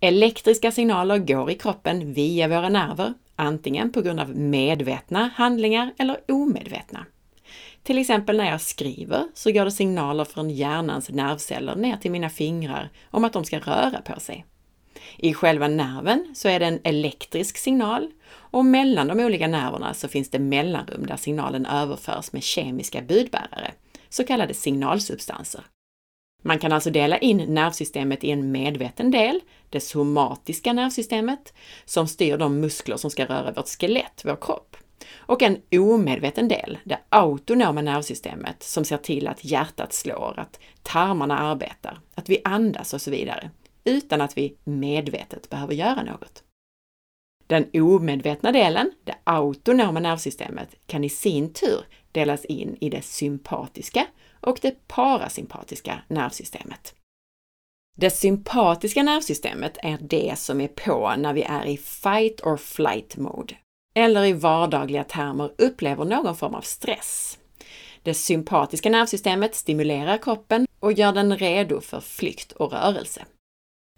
Elektriska 0.00 0.72
signaler 0.72 1.18
går 1.18 1.50
i 1.50 1.54
kroppen 1.54 2.12
via 2.12 2.48
våra 2.48 2.68
nerver, 2.68 3.14
antingen 3.36 3.92
på 3.92 4.02
grund 4.02 4.20
av 4.20 4.36
medvetna 4.36 5.30
handlingar 5.34 5.94
eller 5.98 6.30
omedvetna. 6.30 7.06
Till 7.86 7.98
exempel 7.98 8.36
när 8.36 8.50
jag 8.50 8.60
skriver 8.60 9.24
så 9.34 9.52
går 9.52 9.64
det 9.64 9.70
signaler 9.70 10.24
från 10.24 10.50
hjärnans 10.50 11.10
nervceller 11.10 11.76
ner 11.76 11.96
till 11.96 12.10
mina 12.10 12.30
fingrar 12.30 12.90
om 13.10 13.24
att 13.24 13.32
de 13.32 13.44
ska 13.44 13.58
röra 13.58 14.00
på 14.00 14.20
sig. 14.20 14.44
I 15.16 15.34
själva 15.34 15.68
nerven 15.68 16.34
så 16.34 16.48
är 16.48 16.60
det 16.60 16.66
en 16.66 16.80
elektrisk 16.84 17.56
signal 17.56 18.10
och 18.32 18.64
mellan 18.64 19.08
de 19.08 19.20
olika 19.20 19.48
nerverna 19.48 19.94
så 19.94 20.08
finns 20.08 20.30
det 20.30 20.38
mellanrum 20.38 21.06
där 21.06 21.16
signalen 21.16 21.66
överförs 21.66 22.32
med 22.32 22.42
kemiska 22.42 23.02
budbärare, 23.02 23.72
så 24.08 24.24
kallade 24.24 24.54
signalsubstanser. 24.54 25.64
Man 26.42 26.58
kan 26.58 26.72
alltså 26.72 26.90
dela 26.90 27.18
in 27.18 27.54
nervsystemet 27.54 28.24
i 28.24 28.30
en 28.30 28.52
medveten 28.52 29.10
del, 29.10 29.40
det 29.70 29.80
somatiska 29.80 30.72
nervsystemet, 30.72 31.54
som 31.84 32.08
styr 32.08 32.38
de 32.38 32.60
muskler 32.60 32.96
som 32.96 33.10
ska 33.10 33.24
röra 33.24 33.52
vårt 33.52 33.68
skelett, 33.68 34.22
vår 34.24 34.36
kropp. 34.40 34.76
Och 35.16 35.42
en 35.42 35.62
omedveten 35.72 36.48
del, 36.48 36.78
det 36.84 36.98
autonoma 37.08 37.82
nervsystemet, 37.82 38.62
som 38.62 38.84
ser 38.84 38.96
till 38.96 39.28
att 39.28 39.44
hjärtat 39.44 39.92
slår, 39.92 40.34
att 40.38 40.60
tarmarna 40.82 41.38
arbetar, 41.38 42.00
att 42.14 42.28
vi 42.28 42.40
andas 42.44 42.94
och 42.94 43.00
så 43.00 43.10
vidare, 43.10 43.50
utan 43.84 44.20
att 44.20 44.38
vi 44.38 44.56
medvetet 44.64 45.50
behöver 45.50 45.74
göra 45.74 46.02
något. 46.02 46.42
Den 47.46 47.70
omedvetna 47.74 48.52
delen, 48.52 48.92
det 49.04 49.14
autonoma 49.24 50.00
nervsystemet, 50.00 50.74
kan 50.86 51.04
i 51.04 51.08
sin 51.08 51.52
tur 51.52 51.86
delas 52.12 52.44
in 52.44 52.76
i 52.80 52.90
det 52.90 53.02
sympatiska 53.02 54.06
och 54.40 54.58
det 54.62 54.88
parasympatiska 54.88 56.02
nervsystemet. 56.08 56.94
Det 57.96 58.10
sympatiska 58.10 59.02
nervsystemet 59.02 59.78
är 59.82 59.98
det 60.00 60.38
som 60.38 60.60
är 60.60 60.68
på 60.68 61.14
när 61.18 61.32
vi 61.32 61.42
är 61.42 61.66
i 61.66 61.76
fight 61.76 62.40
or 62.40 62.56
flight 62.56 63.16
mode, 63.16 63.54
eller 63.96 64.24
i 64.24 64.32
vardagliga 64.32 65.04
termer 65.04 65.50
upplever 65.58 66.04
någon 66.04 66.36
form 66.36 66.54
av 66.54 66.60
stress. 66.60 67.38
Det 68.02 68.14
sympatiska 68.14 68.90
nervsystemet 68.90 69.54
stimulerar 69.54 70.18
kroppen 70.18 70.66
och 70.80 70.92
gör 70.92 71.12
den 71.12 71.38
redo 71.38 71.80
för 71.80 72.00
flykt 72.00 72.52
och 72.52 72.72
rörelse. 72.72 73.24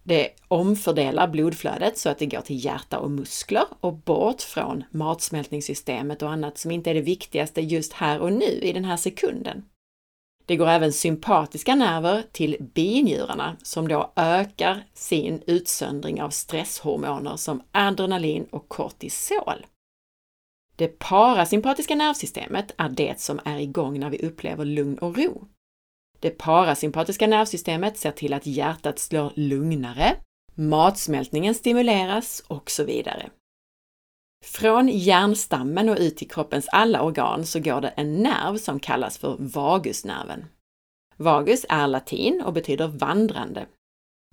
Det 0.02 0.28
omfördelar 0.48 1.28
blodflödet 1.28 1.98
så 1.98 2.08
att 2.08 2.18
det 2.18 2.26
går 2.26 2.40
till 2.40 2.64
hjärta 2.64 2.98
och 2.98 3.10
muskler 3.10 3.64
och 3.80 3.94
bort 3.94 4.42
från 4.42 4.84
matsmältningssystemet 4.90 6.22
och 6.22 6.30
annat 6.30 6.58
som 6.58 6.70
inte 6.70 6.90
är 6.90 6.94
det 6.94 7.00
viktigaste 7.00 7.60
just 7.60 7.92
här 7.92 8.20
och 8.20 8.32
nu 8.32 8.44
i 8.62 8.72
den 8.72 8.84
här 8.84 8.96
sekunden. 8.96 9.64
Det 10.46 10.56
går 10.56 10.68
även 10.68 10.92
sympatiska 10.92 11.74
nerver 11.74 12.22
till 12.32 12.56
binjurarna 12.74 13.56
som 13.62 13.88
då 13.88 14.12
ökar 14.16 14.84
sin 14.94 15.42
utsöndring 15.46 16.22
av 16.22 16.30
stresshormoner 16.30 17.36
som 17.36 17.62
adrenalin 17.72 18.46
och 18.50 18.68
kortisol. 18.68 19.66
Det 20.78 20.98
parasympatiska 20.98 21.94
nervsystemet 21.94 22.74
är 22.76 22.88
det 22.88 23.20
som 23.20 23.40
är 23.44 23.58
igång 23.58 24.00
när 24.00 24.10
vi 24.10 24.18
upplever 24.18 24.64
lugn 24.64 24.98
och 24.98 25.16
ro. 25.16 25.48
Det 26.20 26.30
parasympatiska 26.30 27.26
nervsystemet 27.26 27.98
ser 27.98 28.10
till 28.10 28.32
att 28.32 28.46
hjärtat 28.46 28.98
slår 28.98 29.32
lugnare, 29.34 30.16
matsmältningen 30.54 31.54
stimuleras 31.54 32.42
och 32.46 32.70
så 32.70 32.84
vidare. 32.84 33.30
Från 34.44 34.88
hjärnstammen 34.88 35.88
och 35.88 35.96
ut 35.98 36.16
till 36.16 36.30
kroppens 36.30 36.68
alla 36.68 37.02
organ 37.02 37.46
så 37.46 37.60
går 37.60 37.80
det 37.80 37.88
en 37.88 38.22
nerv 38.22 38.56
som 38.56 38.80
kallas 38.80 39.18
för 39.18 39.36
vagusnerven. 39.38 40.44
Vagus 41.16 41.66
är 41.68 41.86
latin 41.86 42.42
och 42.42 42.52
betyder 42.52 42.88
vandrande. 42.88 43.66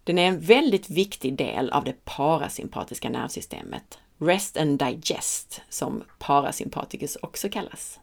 Den 0.03 0.17
är 0.17 0.27
en 0.27 0.39
väldigt 0.39 0.89
viktig 0.89 1.37
del 1.37 1.69
av 1.69 1.83
det 1.83 2.05
parasympatiska 2.05 3.09
nervsystemet, 3.09 3.99
Rest 4.17 4.57
and 4.57 4.79
Digest, 4.79 5.61
som 5.69 6.03
parasympaticus 6.19 7.17
också 7.21 7.49
kallas. 7.49 7.99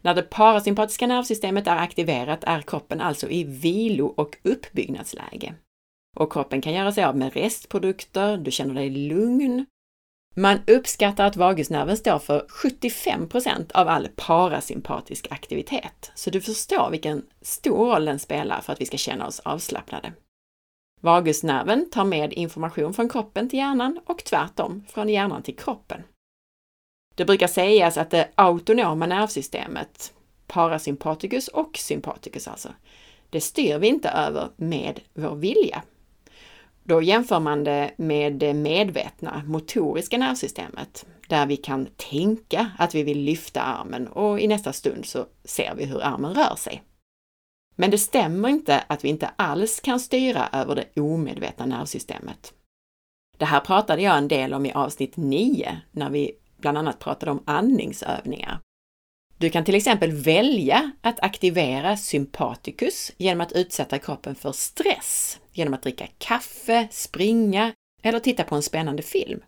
När 0.00 0.14
det 0.14 0.22
parasympatiska 0.22 1.06
nervsystemet 1.06 1.66
är 1.66 1.76
aktiverat 1.76 2.44
är 2.44 2.60
kroppen 2.60 3.00
alltså 3.00 3.28
i 3.28 3.44
vilo 3.44 4.06
och 4.06 4.36
uppbyggnadsläge. 4.42 5.54
Och 6.16 6.32
kroppen 6.32 6.60
kan 6.60 6.72
göra 6.72 6.92
sig 6.92 7.04
av 7.04 7.16
med 7.16 7.34
restprodukter, 7.34 8.36
du 8.36 8.50
känner 8.50 8.74
dig 8.74 8.90
lugn. 8.90 9.66
Man 10.34 10.58
uppskattar 10.66 11.26
att 11.26 11.36
vagusnerven 11.36 11.96
står 11.96 12.18
för 12.18 12.46
75% 12.48 13.72
av 13.72 13.88
all 13.88 14.08
parasympatisk 14.16 15.26
aktivitet, 15.30 16.12
så 16.14 16.30
du 16.30 16.40
förstår 16.40 16.90
vilken 16.90 17.26
stor 17.42 17.86
roll 17.86 18.04
den 18.04 18.18
spelar 18.18 18.60
för 18.60 18.72
att 18.72 18.80
vi 18.80 18.86
ska 18.86 18.96
känna 18.96 19.26
oss 19.26 19.40
avslappnade. 19.40 20.12
Vagusnerven 21.06 21.90
tar 21.90 22.04
med 22.04 22.32
information 22.32 22.94
från 22.94 23.08
kroppen 23.08 23.48
till 23.48 23.58
hjärnan 23.58 24.00
och 24.06 24.24
tvärtom 24.24 24.84
från 24.88 25.08
hjärnan 25.08 25.42
till 25.42 25.56
kroppen. 25.56 26.02
Det 27.14 27.24
brukar 27.24 27.46
sägas 27.46 27.96
att 27.96 28.10
det 28.10 28.28
autonoma 28.34 29.06
nervsystemet, 29.06 30.12
parasympaticus 30.46 31.48
och 31.48 31.76
sympaticus 31.78 32.48
alltså, 32.48 32.68
det 33.30 33.40
styr 33.40 33.78
vi 33.78 33.88
inte 33.88 34.08
över 34.08 34.48
med 34.56 35.00
vår 35.14 35.34
vilja. 35.34 35.82
Då 36.82 37.02
jämför 37.02 37.40
man 37.40 37.64
det 37.64 37.90
med 37.96 38.32
det 38.32 38.54
medvetna 38.54 39.42
motoriska 39.46 40.18
nervsystemet, 40.18 41.06
där 41.28 41.46
vi 41.46 41.56
kan 41.56 41.88
tänka 41.96 42.70
att 42.78 42.94
vi 42.94 43.02
vill 43.02 43.18
lyfta 43.18 43.60
armen 43.60 44.08
och 44.08 44.40
i 44.40 44.48
nästa 44.48 44.72
stund 44.72 45.06
så 45.06 45.26
ser 45.44 45.74
vi 45.74 45.84
hur 45.84 46.02
armen 46.02 46.34
rör 46.34 46.56
sig. 46.56 46.82
Men 47.76 47.90
det 47.90 47.98
stämmer 47.98 48.48
inte 48.48 48.84
att 48.86 49.04
vi 49.04 49.08
inte 49.08 49.30
alls 49.36 49.80
kan 49.80 50.00
styra 50.00 50.48
över 50.52 50.74
det 50.74 51.00
omedvetna 51.00 51.66
nervsystemet. 51.66 52.52
Det 53.38 53.44
här 53.44 53.60
pratade 53.60 54.02
jag 54.02 54.18
en 54.18 54.28
del 54.28 54.54
om 54.54 54.66
i 54.66 54.72
avsnitt 54.72 55.16
9 55.16 55.80
när 55.92 56.10
vi 56.10 56.32
bland 56.60 56.78
annat 56.78 56.98
pratade 56.98 57.32
om 57.32 57.42
andningsövningar. 57.46 58.60
Du 59.38 59.50
kan 59.50 59.64
till 59.64 59.74
exempel 59.74 60.12
välja 60.12 60.90
att 61.00 61.20
aktivera 61.20 61.96
sympaticus 61.96 63.12
genom 63.16 63.40
att 63.40 63.52
utsätta 63.52 63.98
kroppen 63.98 64.34
för 64.34 64.52
stress 64.52 65.38
genom 65.52 65.74
att 65.74 65.82
dricka 65.82 66.06
kaffe, 66.18 66.88
springa 66.90 67.72
eller 68.02 68.18
titta 68.18 68.44
på 68.44 68.54
en 68.54 68.62
spännande 68.62 69.02
film. 69.02 69.40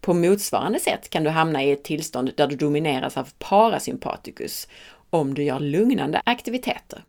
På 0.00 0.14
motsvarande 0.14 0.80
sätt 0.80 1.10
kan 1.10 1.24
du 1.24 1.30
hamna 1.30 1.62
i 1.62 1.70
ett 1.70 1.84
tillstånd 1.84 2.32
där 2.36 2.46
du 2.46 2.56
domineras 2.56 3.16
av 3.16 3.28
parasympaticus 3.38 4.68
om 5.10 5.34
du 5.34 5.42
gör 5.42 5.60
lugnande 5.60 6.22
aktiviteter. 6.24 7.04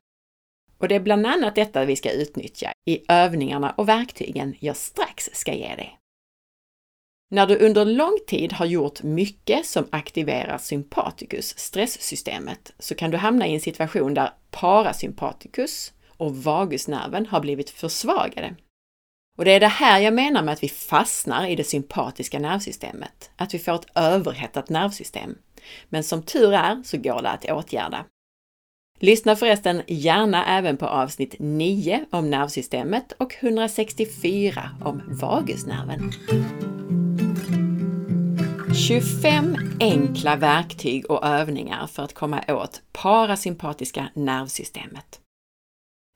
Och 0.82 0.88
det 0.88 0.96
är 0.96 1.00
bland 1.00 1.28
annat 1.28 1.56
detta 1.56 1.86
vi 1.86 1.96
ska 1.96 2.12
utnyttja 2.12 2.74
i 2.86 3.04
övningarna 3.08 3.72
och 3.72 3.90
verktygen 3.90 4.56
jag 4.60 4.78
strax 4.78 5.30
ska 5.34 5.54
ge 5.54 5.76
dig. 5.76 5.98
När 7.32 7.48
du 7.48 7.58
under 7.58 7.86
lång 7.86 8.18
tid 8.28 8.54
har 8.54 8.66
gjort 8.66 9.04
mycket 9.04 9.66
som 9.66 9.88
aktiverar 9.90 10.58
sympaticus, 10.58 11.60
stresssystemet, 11.60 12.74
så 12.80 12.96
kan 12.96 13.12
du 13.12 13.18
hamna 13.18 13.48
i 13.48 13.54
en 13.54 13.62
situation 13.62 14.14
där 14.14 14.34
parasympaticus 14.52 15.94
och 16.18 16.36
vagusnerven 16.36 17.26
har 17.26 17.40
blivit 17.40 17.70
försvagade. 17.70 18.56
Och 19.38 19.46
det 19.46 19.52
är 19.52 19.60
det 19.60 19.68
här 19.68 20.00
jag 20.00 20.14
menar 20.14 20.44
med 20.44 20.54
att 20.54 20.64
vi 20.64 20.70
fastnar 20.70 21.48
i 21.48 21.56
det 21.56 21.64
sympatiska 21.64 22.40
nervsystemet, 22.40 23.32
att 23.36 23.54
vi 23.54 23.60
får 23.60 23.76
ett 23.76 23.92
överhettat 23.96 24.70
nervsystem. 24.70 25.38
Men 25.90 26.04
som 26.04 26.24
tur 26.24 26.54
är 26.54 26.84
så 26.84 26.98
går 26.98 27.22
det 27.22 27.30
att 27.30 27.52
åtgärda. 27.52 28.06
Lyssna 29.04 29.36
förresten 29.36 29.82
gärna 29.88 30.46
även 30.46 30.78
på 30.78 30.86
avsnitt 30.86 31.36
9 31.40 32.06
om 32.10 32.30
nervsystemet 32.30 33.12
och 33.12 33.36
164 33.40 34.70
om 34.84 35.02
vagusnerven. 35.08 36.12
25 38.88 39.56
enkla 39.80 40.36
verktyg 40.36 41.12
och 41.12 41.26
övningar 41.26 41.88
för 41.88 42.04
att 42.04 42.14
komma 42.14 42.44
åt 42.48 42.82
parasympatiska 42.92 44.10
nervsystemet. 44.14 45.20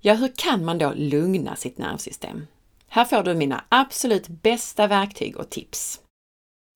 Ja, 0.01 0.13
hur 0.13 0.31
kan 0.35 0.65
man 0.65 0.77
då 0.77 0.93
lugna 0.95 1.55
sitt 1.55 1.77
nervsystem? 1.77 2.47
Här 2.87 3.05
får 3.05 3.23
du 3.23 3.33
mina 3.33 3.63
absolut 3.69 4.27
bästa 4.27 4.87
verktyg 4.87 5.37
och 5.37 5.49
tips. 5.49 5.99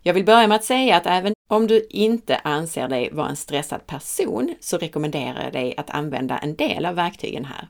Jag 0.03 0.13
vill 0.13 0.25
börja 0.25 0.47
med 0.47 0.55
att 0.55 0.63
säga 0.63 0.97
att 0.97 1.05
även 1.05 1.33
om 1.49 1.67
du 1.67 1.87
inte 1.89 2.37
anser 2.37 2.87
dig 2.87 3.09
vara 3.11 3.29
en 3.29 3.35
stressad 3.35 3.87
person 3.87 4.55
så 4.59 4.77
rekommenderar 4.77 5.43
jag 5.43 5.53
dig 5.53 5.73
att 5.77 5.89
använda 5.89 6.37
en 6.37 6.55
del 6.55 6.85
av 6.85 6.95
verktygen 6.95 7.45
här. 7.45 7.67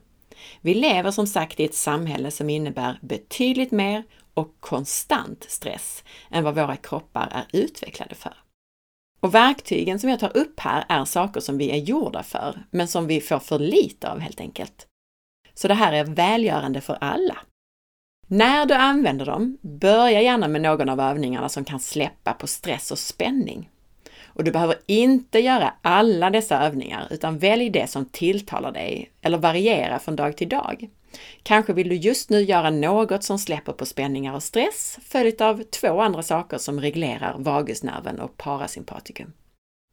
Vi 0.62 0.74
lever 0.74 1.12
som 1.12 1.28
sagt 1.28 1.60
i 1.60 1.66
ett 1.66 1.76
samhälle 1.76 2.32
som 2.32 2.50
innebär 2.50 3.00
betydligt 3.02 3.72
mer 3.72 4.04
och 4.34 4.56
konstant 4.60 5.46
stress 5.50 6.04
än 6.32 6.44
vad 6.44 6.56
våra 6.56 6.76
kroppar 6.76 7.30
är 7.32 7.60
utvecklade 7.60 8.16
för. 8.16 8.34
Och 9.22 9.36
verktygen 9.36 10.00
som 10.00 10.10
jag 10.10 10.20
tar 10.20 10.38
upp 10.38 10.60
här 10.60 10.86
är 10.90 11.06
saker 11.06 11.40
som 11.40 11.58
vi 11.58 11.72
är 11.72 11.78
gjorda 11.78 12.24
för, 12.24 12.64
men 12.72 12.88
som 12.88 13.08
vi 13.08 13.22
får 13.22 13.40
för 13.40 13.60
lite 13.60 14.12
av 14.12 14.20
helt 14.20 14.42
enkelt. 14.42 14.88
Så 15.54 15.68
det 15.68 15.74
här 15.74 15.94
är 15.94 16.04
välgörande 16.06 16.82
för 16.82 16.98
alla. 17.02 17.38
När 18.32 18.66
du 18.66 18.74
använder 18.74 19.26
dem, 19.26 19.58
börja 19.62 20.22
gärna 20.22 20.48
med 20.48 20.62
någon 20.62 20.90
av 20.90 21.00
övningarna 21.00 21.50
som 21.50 21.66
kan 21.66 21.80
släppa 21.80 22.34
på 22.34 22.48
stress 22.48 22.92
och 22.92 23.00
spänning. 23.00 23.70
Och 24.26 24.44
du 24.44 24.52
behöver 24.52 24.76
inte 24.86 25.40
göra 25.40 25.74
alla 25.82 26.30
dessa 26.30 26.60
övningar, 26.66 27.08
utan 27.12 27.38
välj 27.38 27.70
det 27.70 27.90
som 27.90 28.06
tilltalar 28.06 28.72
dig 28.72 29.12
eller 29.22 29.38
variera 29.38 30.00
från 30.00 30.16
dag 30.16 30.38
till 30.38 30.50
dag. 30.50 30.90
Kanske 31.44 31.74
vill 31.74 31.90
du 31.90 31.96
just 31.96 32.30
nu 32.30 32.42
göra 32.42 32.70
något 32.70 33.24
som 33.24 33.40
släpper 33.40 33.74
på 33.74 33.86
spänningar 33.86 34.36
och 34.36 34.44
stress, 34.44 35.00
följt 35.02 35.42
av 35.42 35.64
två 35.64 36.02
andra 36.02 36.24
saker 36.24 36.58
som 36.58 36.82
reglerar 36.82 37.36
vagusnerven 37.38 38.20
och 38.20 38.38
parasympatikum. 38.38 39.34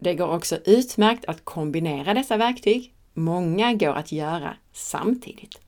Det 0.03 0.15
går 0.15 0.29
också 0.29 0.57
utmärkt 0.65 1.25
att 1.25 1.45
kombinera 1.45 2.15
dessa 2.15 2.37
verktyg. 2.37 2.95
Många 3.15 3.75
går 3.75 3.95
att 3.95 4.13
göra 4.13 4.57
samtidigt. 4.73 5.66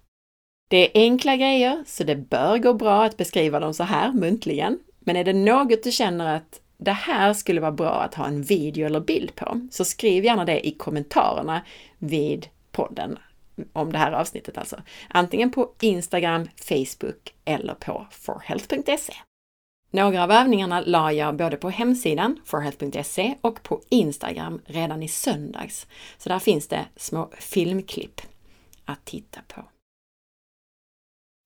Det 0.68 0.76
är 0.76 1.02
enkla 1.02 1.36
grejer, 1.36 1.84
så 1.86 2.04
det 2.04 2.16
bör 2.16 2.58
gå 2.58 2.74
bra 2.74 3.04
att 3.04 3.16
beskriva 3.16 3.60
dem 3.60 3.74
så 3.74 3.84
här 3.84 4.12
muntligen. 4.12 4.78
Men 5.00 5.16
är 5.16 5.24
det 5.24 5.32
något 5.32 5.82
du 5.82 5.92
känner 5.92 6.36
att 6.36 6.60
det 6.78 6.92
här 6.92 7.32
skulle 7.32 7.60
vara 7.60 7.72
bra 7.72 8.02
att 8.02 8.14
ha 8.14 8.26
en 8.26 8.42
video 8.42 8.86
eller 8.86 9.00
bild 9.00 9.34
på, 9.34 9.68
så 9.70 9.84
skriv 9.84 10.24
gärna 10.24 10.44
det 10.44 10.66
i 10.66 10.70
kommentarerna 10.70 11.62
vid 11.98 12.48
podden 12.72 13.18
om 13.72 13.92
det 13.92 13.98
här 13.98 14.12
avsnittet 14.12 14.58
alltså. 14.58 14.82
Antingen 15.08 15.50
på 15.50 15.70
Instagram, 15.80 16.48
Facebook 16.56 17.34
eller 17.44 17.74
på 17.74 18.06
forhealth.se. 18.10 19.14
Några 19.90 20.24
av 20.24 20.30
övningarna 20.30 20.80
la 20.80 21.12
jag 21.12 21.36
både 21.36 21.56
på 21.56 21.70
hemsidan 21.70 22.40
forhealth.se 22.44 23.34
och 23.40 23.62
på 23.62 23.82
Instagram 23.88 24.60
redan 24.66 25.02
i 25.02 25.08
söndags. 25.08 25.86
Så 26.18 26.28
där 26.28 26.38
finns 26.38 26.68
det 26.68 26.84
små 26.96 27.30
filmklipp 27.38 28.20
att 28.84 29.04
titta 29.04 29.40
på. 29.48 29.64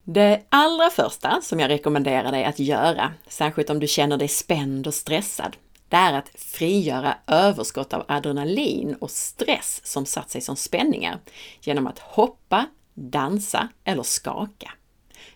Det 0.05 0.41
allra 0.49 0.89
första 0.89 1.41
som 1.41 1.59
jag 1.59 1.69
rekommenderar 1.69 2.31
dig 2.31 2.45
att 2.45 2.59
göra, 2.59 3.13
särskilt 3.27 3.69
om 3.69 3.79
du 3.79 3.87
känner 3.87 4.17
dig 4.17 4.27
spänd 4.27 4.87
och 4.87 4.93
stressad, 4.93 5.57
det 5.89 5.95
är 5.95 6.13
att 6.13 6.29
frigöra 6.35 7.17
överskott 7.27 7.93
av 7.93 8.05
adrenalin 8.07 8.95
och 8.99 9.11
stress 9.11 9.81
som 9.83 10.05
satt 10.05 10.29
sig 10.29 10.41
som 10.41 10.55
spänningar 10.55 11.19
genom 11.61 11.87
att 11.87 11.99
hoppa, 11.99 12.65
dansa 12.93 13.69
eller 13.83 14.03
skaka. 14.03 14.71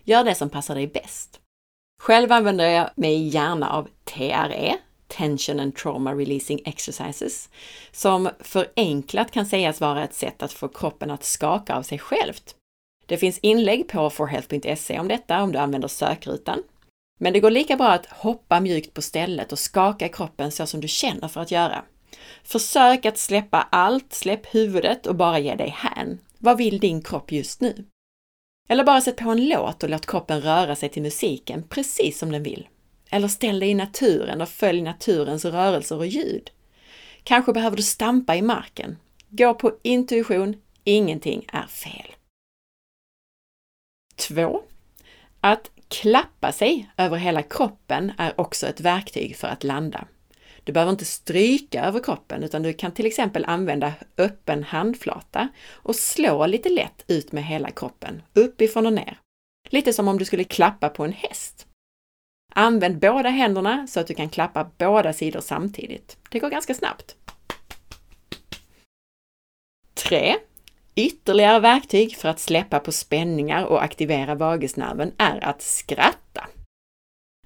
Gör 0.04 0.24
det 0.24 0.34
som 0.34 0.50
passar 0.50 0.74
dig 0.74 0.86
bäst. 0.86 1.40
Själv 2.02 2.32
använder 2.32 2.70
jag 2.70 2.90
mig 2.96 3.28
gärna 3.28 3.70
av 3.70 3.88
TRE, 4.04 4.76
Tension 5.08 5.60
and 5.60 5.76
Trauma 5.76 6.14
Releasing 6.14 6.60
Exercises, 6.64 7.48
som 7.92 8.30
förenklat 8.40 9.30
kan 9.30 9.46
sägas 9.46 9.80
vara 9.80 10.04
ett 10.04 10.14
sätt 10.14 10.42
att 10.42 10.52
få 10.52 10.68
kroppen 10.68 11.10
att 11.10 11.24
skaka 11.24 11.76
av 11.76 11.82
sig 11.82 11.98
självt. 11.98 12.54
Det 13.08 13.16
finns 13.16 13.38
inlägg 13.38 13.88
på 13.88 14.10
forhealth.se 14.10 14.98
om 14.98 15.08
detta 15.08 15.42
om 15.42 15.52
du 15.52 15.58
använder 15.58 15.88
sökrutan. 15.88 16.62
Men 17.20 17.32
det 17.32 17.40
går 17.40 17.50
lika 17.50 17.76
bra 17.76 17.88
att 17.88 18.06
hoppa 18.06 18.60
mjukt 18.60 18.94
på 18.94 19.02
stället 19.02 19.52
och 19.52 19.58
skaka 19.58 20.08
kroppen 20.08 20.52
så 20.52 20.66
som 20.66 20.80
du 20.80 20.88
känner 20.88 21.28
för 21.28 21.40
att 21.40 21.50
göra. 21.50 21.84
Försök 22.44 23.06
att 23.06 23.18
släppa 23.18 23.68
allt, 23.72 24.12
släpp 24.12 24.54
huvudet 24.54 25.06
och 25.06 25.14
bara 25.14 25.38
ge 25.38 25.54
dig 25.54 25.74
hän. 25.76 26.18
Vad 26.38 26.58
vill 26.58 26.78
din 26.78 27.02
kropp 27.02 27.32
just 27.32 27.60
nu? 27.60 27.84
Eller 28.68 28.84
bara 28.84 29.00
sätt 29.00 29.16
på 29.16 29.30
en 29.30 29.48
låt 29.48 29.82
och 29.82 29.90
låt 29.90 30.06
kroppen 30.06 30.40
röra 30.40 30.76
sig 30.76 30.88
till 30.88 31.02
musiken 31.02 31.62
precis 31.68 32.18
som 32.18 32.32
den 32.32 32.42
vill. 32.42 32.68
Eller 33.10 33.28
ställ 33.28 33.60
dig 33.60 33.68
i 33.68 33.74
naturen 33.74 34.40
och 34.40 34.48
följ 34.48 34.82
naturens 34.82 35.44
rörelser 35.44 35.96
och 35.96 36.06
ljud. 36.06 36.50
Kanske 37.22 37.52
behöver 37.52 37.76
du 37.76 37.82
stampa 37.82 38.36
i 38.36 38.42
marken. 38.42 38.96
Gå 39.28 39.54
på 39.54 39.72
intuition, 39.82 40.56
ingenting 40.84 41.46
är 41.52 41.66
fel. 41.66 42.17
2. 44.18 44.62
Att 45.40 45.70
klappa 45.88 46.52
sig 46.52 46.90
över 46.96 47.16
hela 47.16 47.42
kroppen 47.42 48.12
är 48.18 48.40
också 48.40 48.66
ett 48.66 48.80
verktyg 48.80 49.36
för 49.36 49.48
att 49.48 49.64
landa. 49.64 50.04
Du 50.64 50.72
behöver 50.72 50.92
inte 50.92 51.04
stryka 51.04 51.84
över 51.84 52.00
kroppen 52.00 52.42
utan 52.42 52.62
du 52.62 52.72
kan 52.72 52.92
till 52.92 53.06
exempel 53.06 53.44
använda 53.44 53.92
öppen 54.18 54.64
handflata 54.64 55.48
och 55.72 55.96
slå 55.96 56.46
lite 56.46 56.68
lätt 56.68 57.04
ut 57.06 57.32
med 57.32 57.44
hela 57.44 57.70
kroppen, 57.70 58.22
uppifrån 58.34 58.86
och 58.86 58.92
ner. 58.92 59.18
Lite 59.68 59.92
som 59.92 60.08
om 60.08 60.18
du 60.18 60.24
skulle 60.24 60.44
klappa 60.44 60.88
på 60.88 61.04
en 61.04 61.12
häst. 61.12 61.66
Använd 62.54 62.98
båda 62.98 63.28
händerna 63.28 63.86
så 63.86 64.00
att 64.00 64.06
du 64.06 64.14
kan 64.14 64.28
klappa 64.28 64.70
båda 64.78 65.12
sidor 65.12 65.40
samtidigt. 65.40 66.16
Det 66.30 66.38
går 66.38 66.50
ganska 66.50 66.74
snabbt. 66.74 67.16
3. 69.94 70.36
Ytterligare 70.98 71.60
verktyg 71.60 72.16
för 72.16 72.28
att 72.28 72.40
släppa 72.40 72.80
på 72.80 72.92
spänningar 72.92 73.64
och 73.64 73.82
aktivera 73.82 74.34
vagusnerven 74.34 75.12
är 75.18 75.44
att 75.44 75.62
skratta. 75.62 76.46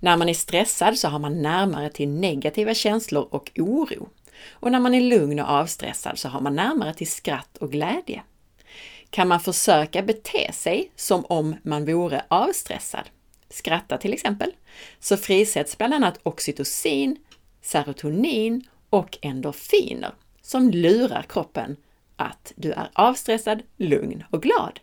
När 0.01 0.17
man 0.17 0.29
är 0.29 0.35
stressad 0.35 0.99
så 0.99 1.09
har 1.09 1.19
man 1.19 1.43
närmare 1.43 1.91
till 1.91 2.09
negativa 2.09 2.75
känslor 2.75 3.29
och 3.31 3.51
oro. 3.57 4.09
Och 4.51 4.73
när 4.73 4.81
man 4.81 4.95
är 4.95 5.01
lugn 5.01 5.41
och 5.41 5.49
avstressad 5.49 6.19
så 6.19 6.29
har 6.29 6.41
man 6.41 6.57
närmare 6.57 6.95
till 6.95 7.11
skratt 7.11 7.57
och 7.59 7.73
glädje. 7.73 8.23
Kan 9.11 9.29
man 9.29 9.41
försöka 9.41 10.03
bete 10.03 10.53
sig 10.53 10.91
som 10.97 11.25
om 11.25 11.57
man 11.63 11.85
vore 11.85 12.25
avstressad, 12.29 13.09
skratta 13.49 13.99
till 13.99 14.13
exempel, 14.13 14.51
så 15.01 15.17
frisätts 15.17 15.79
bland 15.79 15.95
annat 15.95 16.21
oxytocin, 16.23 17.17
serotonin 17.63 18.65
och 18.91 19.19
endorfiner 19.23 20.15
som 20.43 20.71
lurar 20.71 21.23
kroppen 21.23 21.77
att 22.23 22.53
du 22.57 22.73
är 22.73 22.91
avstressad, 22.93 23.63
lugn 23.77 24.25
och 24.31 24.43
glad. 24.43 24.81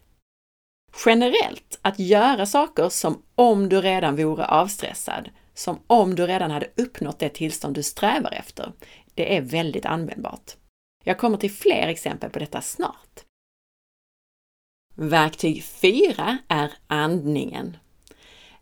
Generellt, 1.06 1.80
att 1.82 2.00
göra 2.00 2.46
saker 2.46 2.90
som 2.90 3.24
om 3.36 3.70
du 3.70 3.82
redan 3.82 4.16
vore 4.16 4.46
avstressad, 4.46 5.30
som 5.54 5.80
om 5.88 6.16
du 6.16 6.28
redan 6.28 6.52
hade 6.52 6.72
uppnått 6.78 7.20
det 7.20 7.30
tillstånd 7.30 7.76
du 7.76 7.84
strävar 7.84 8.32
efter, 8.32 8.74
det 9.14 9.38
är 9.38 9.42
väldigt 9.42 9.86
användbart. 9.86 10.56
Jag 11.04 11.18
kommer 11.18 11.38
till 11.38 11.52
fler 11.52 11.88
exempel 11.88 12.30
på 12.30 12.40
detta 12.40 12.62
snart. 12.62 13.26
Verktyg 14.96 15.64
4 15.64 16.38
är 16.48 16.74
andningen. 16.88 17.78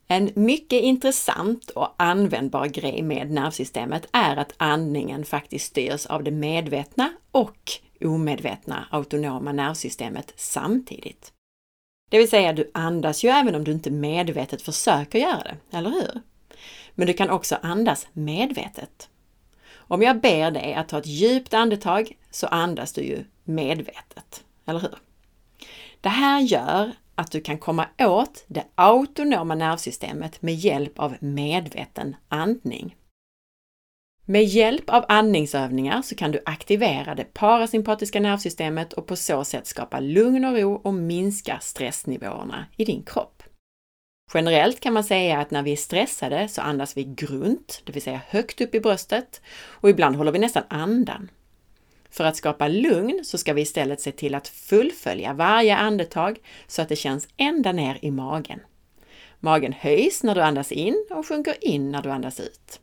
En 0.08 0.32
mycket 0.36 0.82
intressant 0.82 1.70
och 1.70 1.96
användbar 1.98 2.68
grej 2.68 3.02
med 3.02 3.32
nervsystemet 3.32 4.08
är 4.12 4.38
att 4.38 4.54
andningen 4.58 5.26
faktiskt 5.26 5.66
styrs 5.66 6.06
av 6.06 6.24
det 6.24 6.32
medvetna 6.32 7.14
och 7.32 7.72
omedvetna 8.02 8.88
autonoma 8.92 9.52
nervsystemet 9.52 10.34
samtidigt. 10.36 11.34
Det 12.10 12.18
vill 12.18 12.30
säga, 12.30 12.54
du 12.54 12.72
andas 12.74 13.24
ju 13.24 13.30
även 13.30 13.56
om 13.56 13.64
du 13.64 13.72
inte 13.72 13.92
medvetet 13.92 14.62
försöker 14.62 15.20
göra 15.20 15.44
det, 15.44 15.78
eller 15.78 15.90
hur? 15.90 16.22
Men 16.96 17.08
du 17.08 17.14
kan 17.14 17.30
också 17.30 17.58
andas 17.62 18.08
medvetet. 18.14 19.10
Om 19.74 20.02
jag 20.02 20.22
ber 20.22 20.52
dig 20.52 20.74
att 20.74 20.90
ta 20.90 20.98
ett 20.98 21.08
djupt 21.08 21.54
andetag 21.54 22.18
så 22.32 22.48
andas 22.48 22.94
du 22.94 23.02
ju 23.02 23.24
medvetet, 23.44 24.44
eller 24.66 24.80
hur? 24.80 24.96
Det 26.02 26.10
här 26.10 26.42
gör 26.42 26.92
att 27.18 27.32
du 27.32 27.42
kan 27.42 27.58
komma 27.58 27.88
åt 28.00 28.46
det 28.48 28.64
autonoma 28.76 29.56
nervsystemet 29.56 30.42
med 30.42 30.56
hjälp 30.56 31.00
av 31.00 31.16
medveten 31.20 32.16
andning. 32.28 32.96
Med 34.26 34.44
hjälp 34.44 34.90
av 34.90 35.06
andningsövningar 35.08 36.02
så 36.02 36.16
kan 36.16 36.32
du 36.32 36.42
aktivera 36.46 37.16
det 37.16 37.34
parasympatiska 37.34 38.20
nervsystemet 38.20 38.94
och 38.94 39.08
på 39.08 39.16
så 39.16 39.44
sätt 39.44 39.68
skapa 39.68 40.00
lugn 40.00 40.46
och 40.46 40.58
ro 40.58 40.74
och 40.74 40.94
minska 40.94 41.60
stressnivåerna 41.62 42.66
i 42.78 42.86
din 42.86 43.04
kropp. 43.04 43.44
Generellt 44.34 44.80
kan 44.80 44.94
man 44.94 45.04
säga 45.04 45.40
att 45.40 45.52
när 45.52 45.64
vi 45.64 45.72
är 45.72 45.76
stressade 45.76 46.48
så 46.48 46.62
andas 46.62 46.98
vi 46.98 47.04
grunt, 47.04 47.82
det 47.86 47.92
vill 47.92 48.02
säga 48.02 48.22
högt 48.28 48.62
upp 48.62 48.76
i 48.76 48.80
bröstet, 48.80 49.42
och 49.58 49.90
ibland 49.90 50.16
håller 50.16 50.32
vi 50.32 50.40
nästan 50.40 50.64
andan. 50.68 51.30
För 52.18 52.24
att 52.24 52.36
skapa 52.36 52.68
lugn 52.68 53.20
så 53.24 53.38
ska 53.38 53.54
vi 53.54 53.62
istället 53.62 54.02
se 54.02 54.12
till 54.12 54.36
att 54.36 54.48
fullfölja 54.48 55.34
varje 55.34 55.76
andetag 55.76 56.40
så 56.68 56.82
att 56.82 56.90
det 56.90 56.96
känns 56.96 57.28
ända 57.38 57.72
ner 57.72 57.98
i 58.02 58.12
magen. 58.12 58.60
Magen 59.40 59.74
höjs 59.74 60.24
när 60.24 60.36
du 60.36 60.42
andas 60.42 60.72
in 60.72 61.06
och 61.10 61.28
sjunker 61.28 61.56
in 61.62 61.92
när 61.92 62.02
du 62.02 62.10
andas 62.10 62.40
ut. 62.40 62.80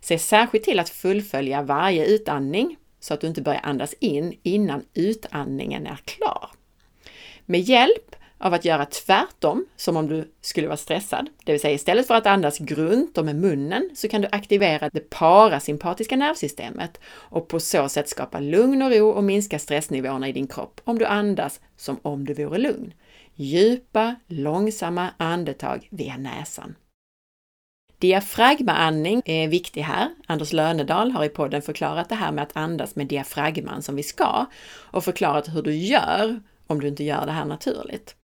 Se 0.00 0.18
särskilt 0.18 0.64
till 0.64 0.78
att 0.78 0.88
fullfölja 0.88 1.62
varje 1.62 2.06
utandning 2.06 2.76
så 3.00 3.14
att 3.14 3.20
du 3.20 3.26
inte 3.26 3.42
börjar 3.42 3.60
andas 3.64 3.94
in 4.00 4.38
innan 4.42 4.84
utandningen 4.94 5.86
är 5.86 5.98
klar. 6.04 6.50
Med 7.46 7.60
hjälp 7.60 8.13
av 8.38 8.54
att 8.54 8.64
göra 8.64 8.86
tvärtom, 8.86 9.66
som 9.76 9.96
om 9.96 10.08
du 10.08 10.32
skulle 10.40 10.66
vara 10.66 10.76
stressad, 10.76 11.28
det 11.44 11.52
vill 11.52 11.60
säga 11.60 11.74
istället 11.74 12.06
för 12.06 12.14
att 12.14 12.26
andas 12.26 12.58
grunt 12.58 13.18
och 13.18 13.24
med 13.24 13.36
munnen, 13.36 13.90
så 13.94 14.08
kan 14.08 14.20
du 14.20 14.28
aktivera 14.32 14.90
det 14.92 15.10
parasympatiska 15.10 16.16
nervsystemet 16.16 17.00
och 17.06 17.48
på 17.48 17.60
så 17.60 17.88
sätt 17.88 18.08
skapa 18.08 18.40
lugn 18.40 18.82
och 18.82 18.90
ro 18.90 19.08
och 19.08 19.24
minska 19.24 19.58
stressnivåerna 19.58 20.28
i 20.28 20.32
din 20.32 20.46
kropp 20.46 20.80
om 20.84 20.98
du 20.98 21.04
andas 21.04 21.60
som 21.76 21.98
om 22.02 22.24
du 22.24 22.34
vore 22.34 22.58
lugn. 22.58 22.92
Djupa, 23.34 24.14
långsamma 24.26 25.10
andetag 25.16 25.88
via 25.90 26.16
näsan. 26.16 26.74
Diafragmaandning 27.98 29.22
är 29.24 29.48
viktig 29.48 29.82
här. 29.82 30.14
Anders 30.26 30.52
Lönedal 30.52 31.10
har 31.10 31.24
i 31.24 31.28
podden 31.28 31.62
förklarat 31.62 32.08
det 32.08 32.14
här 32.14 32.32
med 32.32 32.42
att 32.42 32.56
andas 32.56 32.96
med 32.96 33.06
diafragman 33.06 33.82
som 33.82 33.96
vi 33.96 34.02
ska 34.02 34.46
och 34.76 35.04
förklarat 35.04 35.48
hur 35.48 35.62
du 35.62 35.74
gör 35.74 36.40
om 36.66 36.80
du 36.80 36.88
inte 36.88 37.04
gör 37.04 37.26
det 37.26 37.32
här 37.32 37.44
naturligt. 37.44 38.16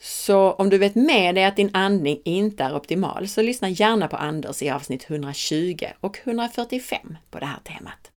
Så 0.00 0.52
om 0.52 0.70
du 0.70 0.78
vet 0.78 0.94
med 0.94 1.34
dig 1.34 1.44
att 1.44 1.56
din 1.56 1.70
andning 1.72 2.20
inte 2.24 2.64
är 2.64 2.76
optimal 2.76 3.28
så 3.28 3.42
lyssna 3.42 3.68
gärna 3.68 4.08
på 4.08 4.16
Anders 4.16 4.62
i 4.62 4.70
avsnitt 4.70 5.10
120 5.10 5.86
och 6.00 6.18
145 6.24 7.16
på 7.30 7.38
det 7.38 7.46
här 7.46 7.60
temat. 7.64 8.10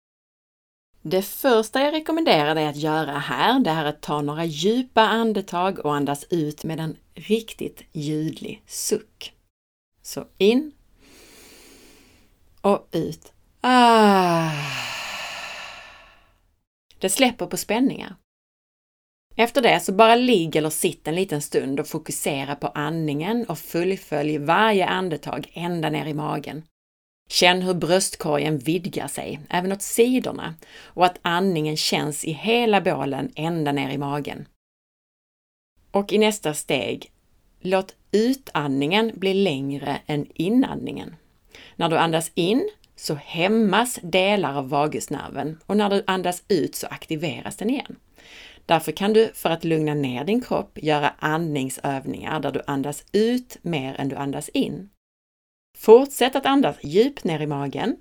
Det 1.01 1.21
första 1.21 1.81
jag 1.81 1.93
rekommenderar 1.93 2.55
dig 2.55 2.65
att 2.65 2.75
göra 2.75 3.11
här, 3.11 3.59
det 3.59 3.69
är 3.69 3.85
att 3.85 4.01
ta 4.01 4.21
några 4.21 4.45
djupa 4.45 5.01
andetag 5.01 5.79
och 5.79 5.95
andas 5.95 6.25
ut 6.29 6.63
med 6.63 6.79
en 6.79 6.97
riktigt 7.13 7.83
ljudlig 7.91 8.63
suck. 8.67 9.33
Så 10.01 10.25
in 10.37 10.71
och 12.61 12.87
ut. 12.91 13.33
Ah. 13.61 14.51
Det 16.99 17.09
släpper 17.09 17.45
på 17.45 17.57
spänningar. 17.57 18.15
Efter 19.39 19.61
det 19.61 19.79
så 19.79 19.91
bara 19.91 20.15
ligg 20.15 20.55
eller 20.55 20.69
sitt 20.69 21.07
en 21.07 21.15
liten 21.15 21.41
stund 21.41 21.79
och 21.79 21.87
fokusera 21.87 22.55
på 22.55 22.67
andningen 22.67 23.45
och 23.45 23.59
fullfölj 23.59 24.37
varje 24.37 24.85
andetag 24.85 25.51
ända 25.53 25.89
ner 25.89 26.05
i 26.05 26.13
magen. 26.13 26.63
Känn 27.29 27.61
hur 27.61 27.73
bröstkorgen 27.73 28.57
vidgar 28.57 29.07
sig, 29.07 29.39
även 29.49 29.71
åt 29.71 29.81
sidorna, 29.81 30.55
och 30.83 31.05
att 31.05 31.19
andningen 31.21 31.77
känns 31.77 32.25
i 32.25 32.31
hela 32.31 32.81
bålen 32.81 33.31
ända 33.35 33.71
ner 33.71 33.89
i 33.89 33.97
magen. 33.97 34.47
Och 35.91 36.13
i 36.13 36.17
nästa 36.17 36.53
steg, 36.53 37.11
låt 37.61 37.95
utandningen 38.11 39.11
bli 39.15 39.33
längre 39.33 39.99
än 40.05 40.27
inandningen. 40.33 41.15
När 41.75 41.89
du 41.89 41.97
andas 41.97 42.31
in 42.35 42.69
så 42.95 43.13
hämmas 43.13 43.99
delar 44.01 44.57
av 44.57 44.69
vagusnerven 44.69 45.59
och 45.65 45.77
när 45.77 45.89
du 45.89 46.03
andas 46.07 46.43
ut 46.47 46.75
så 46.75 46.87
aktiveras 46.87 47.55
den 47.55 47.69
igen. 47.69 47.95
Därför 48.67 48.91
kan 48.91 49.13
du 49.13 49.31
för 49.33 49.49
att 49.49 49.63
lugna 49.63 49.93
ner 49.93 50.23
din 50.23 50.41
kropp 50.41 50.79
göra 50.81 51.13
andningsövningar 51.19 52.39
där 52.39 52.51
du 52.51 52.61
andas 52.67 53.03
ut 53.11 53.57
mer 53.61 53.95
än 53.99 54.09
du 54.09 54.15
andas 54.15 54.49
in. 54.49 54.89
Fortsätt 55.77 56.35
att 56.35 56.45
andas 56.45 56.75
djupt 56.83 57.23
ner 57.23 57.39
i 57.39 57.47
magen. 57.47 57.97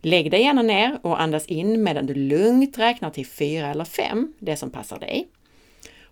Lägg 0.00 0.30
dig 0.30 0.42
gärna 0.42 0.62
ner 0.62 0.98
och 1.02 1.20
andas 1.20 1.46
in 1.46 1.82
medan 1.82 2.06
du 2.06 2.14
lugnt 2.14 2.78
räknar 2.78 3.10
till 3.10 3.26
fyra 3.26 3.66
eller 3.66 3.84
fem, 3.84 4.32
det 4.38 4.56
som 4.56 4.70
passar 4.70 4.98
dig. 4.98 5.28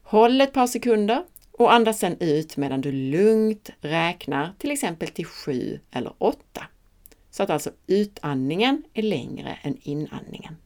Håll 0.03 0.41
ett 0.41 0.53
par 0.53 0.67
sekunder 0.67 1.25
och 1.53 1.73
andas 1.73 1.99
sedan 1.99 2.17
ut 2.21 2.57
medan 2.57 2.81
du 2.81 2.93
lugnt 2.93 3.71
räknar 3.81 4.53
till 4.59 4.71
exempel 4.71 5.09
till 5.09 5.27
sju 5.27 5.81
eller 5.91 6.13
åtta. 6.19 6.63
Så 7.31 7.43
att 7.43 7.51
alltså 7.51 7.71
utandningen 7.87 8.83
är 8.95 9.03
längre 9.03 9.59
än 9.63 9.77
inandningen. 9.83 10.57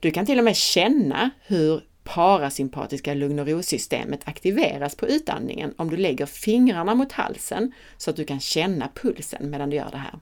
Du 0.00 0.10
kan 0.10 0.26
till 0.26 0.38
och 0.38 0.44
med 0.44 0.56
känna 0.56 1.30
hur 1.46 1.89
parasympatiska 2.04 3.14
lugn 3.14 3.38
och 3.38 3.46
ro-systemet 3.46 4.28
aktiveras 4.28 4.96
på 4.96 5.06
utandningen 5.06 5.74
om 5.76 5.90
du 5.90 5.96
lägger 5.96 6.26
fingrarna 6.26 6.94
mot 6.94 7.12
halsen 7.12 7.72
så 7.96 8.10
att 8.10 8.16
du 8.16 8.24
kan 8.24 8.40
känna 8.40 8.88
pulsen 8.94 9.50
medan 9.50 9.70
du 9.70 9.76
gör 9.76 9.90
det 9.90 9.96
här. 9.96 10.18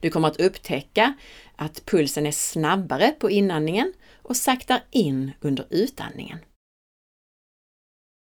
Du 0.00 0.10
kommer 0.10 0.28
att 0.28 0.40
upptäcka 0.40 1.14
att 1.56 1.86
pulsen 1.86 2.26
är 2.26 2.32
snabbare 2.32 3.10
på 3.10 3.30
inandningen 3.30 3.92
och 4.22 4.36
saktar 4.36 4.84
in 4.90 5.32
under 5.40 5.66
utandningen. 5.70 6.38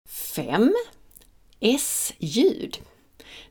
5. 0.09 0.75
S-ljud. 1.61 2.79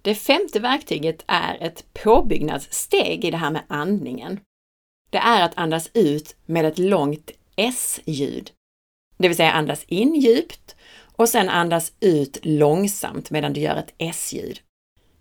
Det 0.02 0.16
femte 0.16 0.60
verktyget 0.60 1.24
är 1.28 1.58
ett 1.62 1.94
påbyggnadssteg 1.94 3.26
i 3.26 3.32
det 3.32 3.38
här 3.38 3.52
med 3.52 3.64
andningen. 3.68 4.40
Det 5.10 5.18
är 5.18 5.44
att 5.44 5.58
andas 5.58 5.90
ut 5.94 6.36
med 6.46 6.66
ett 6.66 6.80
långt 6.80 7.32
S-ljud. 7.56 8.52
Det 9.22 9.28
vill 9.28 9.38
säga 9.38 9.52
andas 9.52 9.84
in 9.84 10.16
djupt 10.16 10.76
och 11.16 11.30
sen 11.30 11.50
andas 11.50 11.92
ut 12.00 12.38
långsamt 12.42 13.32
medan 13.32 13.54
du 13.54 13.62
gör 13.62 13.76
ett 13.76 13.94
S-ljud. 13.98 14.60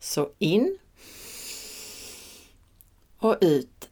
Så 0.01 0.29
in 0.39 0.79
och 3.19 3.37
ut. 3.41 3.89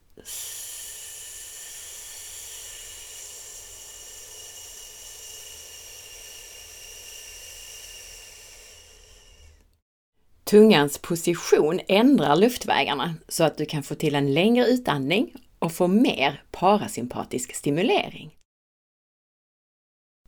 Tungans 10.44 10.98
position 10.98 11.80
ändrar 11.88 12.36
luftvägarna 12.36 13.14
så 13.28 13.44
att 13.44 13.56
du 13.56 13.66
kan 13.66 13.82
få 13.82 13.94
till 13.94 14.14
en 14.14 14.34
längre 14.34 14.66
utandning 14.66 15.34
och 15.58 15.72
få 15.72 15.86
mer 15.86 16.42
parasympatisk 16.50 17.54
stimulering. 17.54 18.37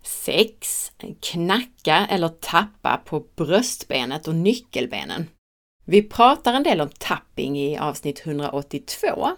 6. 0.03 0.93
Knacka 1.21 2.07
eller 2.11 2.29
tappa 2.29 3.01
på 3.05 3.25
bröstbenet 3.37 4.29
och 4.29 4.35
nyckelbenen. 4.35 5.27
Vi 5.85 6.03
pratar 6.03 6.55
en 6.55 6.63
del 6.63 6.81
om 6.81 6.89
tapping 6.99 7.59
i 7.59 7.79
avsnitt 7.79 8.27
182, 8.27 9.31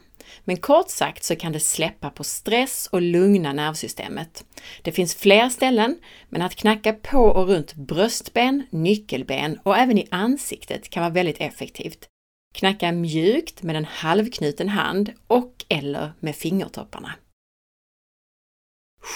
men 0.44 0.56
kort 0.56 0.90
sagt 0.90 1.24
så 1.24 1.36
kan 1.36 1.52
det 1.52 1.60
släppa 1.60 2.10
på 2.10 2.24
stress 2.24 2.88
och 2.92 3.02
lugna 3.02 3.52
nervsystemet. 3.52 4.44
Det 4.82 4.92
finns 4.92 5.14
fler 5.14 5.48
ställen, 5.48 5.98
men 6.28 6.42
att 6.42 6.54
knacka 6.54 6.92
på 6.92 7.18
och 7.18 7.46
runt 7.46 7.74
bröstben, 7.74 8.66
nyckelben 8.70 9.58
och 9.62 9.76
även 9.76 9.98
i 9.98 10.08
ansiktet 10.10 10.90
kan 10.90 11.00
vara 11.02 11.12
väldigt 11.12 11.40
effektivt. 11.40 12.08
Knacka 12.54 12.92
mjukt 12.92 13.62
med 13.62 13.76
en 13.76 13.84
halvknuten 13.84 14.68
hand 14.68 15.12
och 15.26 15.64
eller 15.68 16.12
med 16.20 16.36
fingertopparna. 16.36 17.14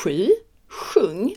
7. 0.05 0.29
Sjung! 0.69 1.35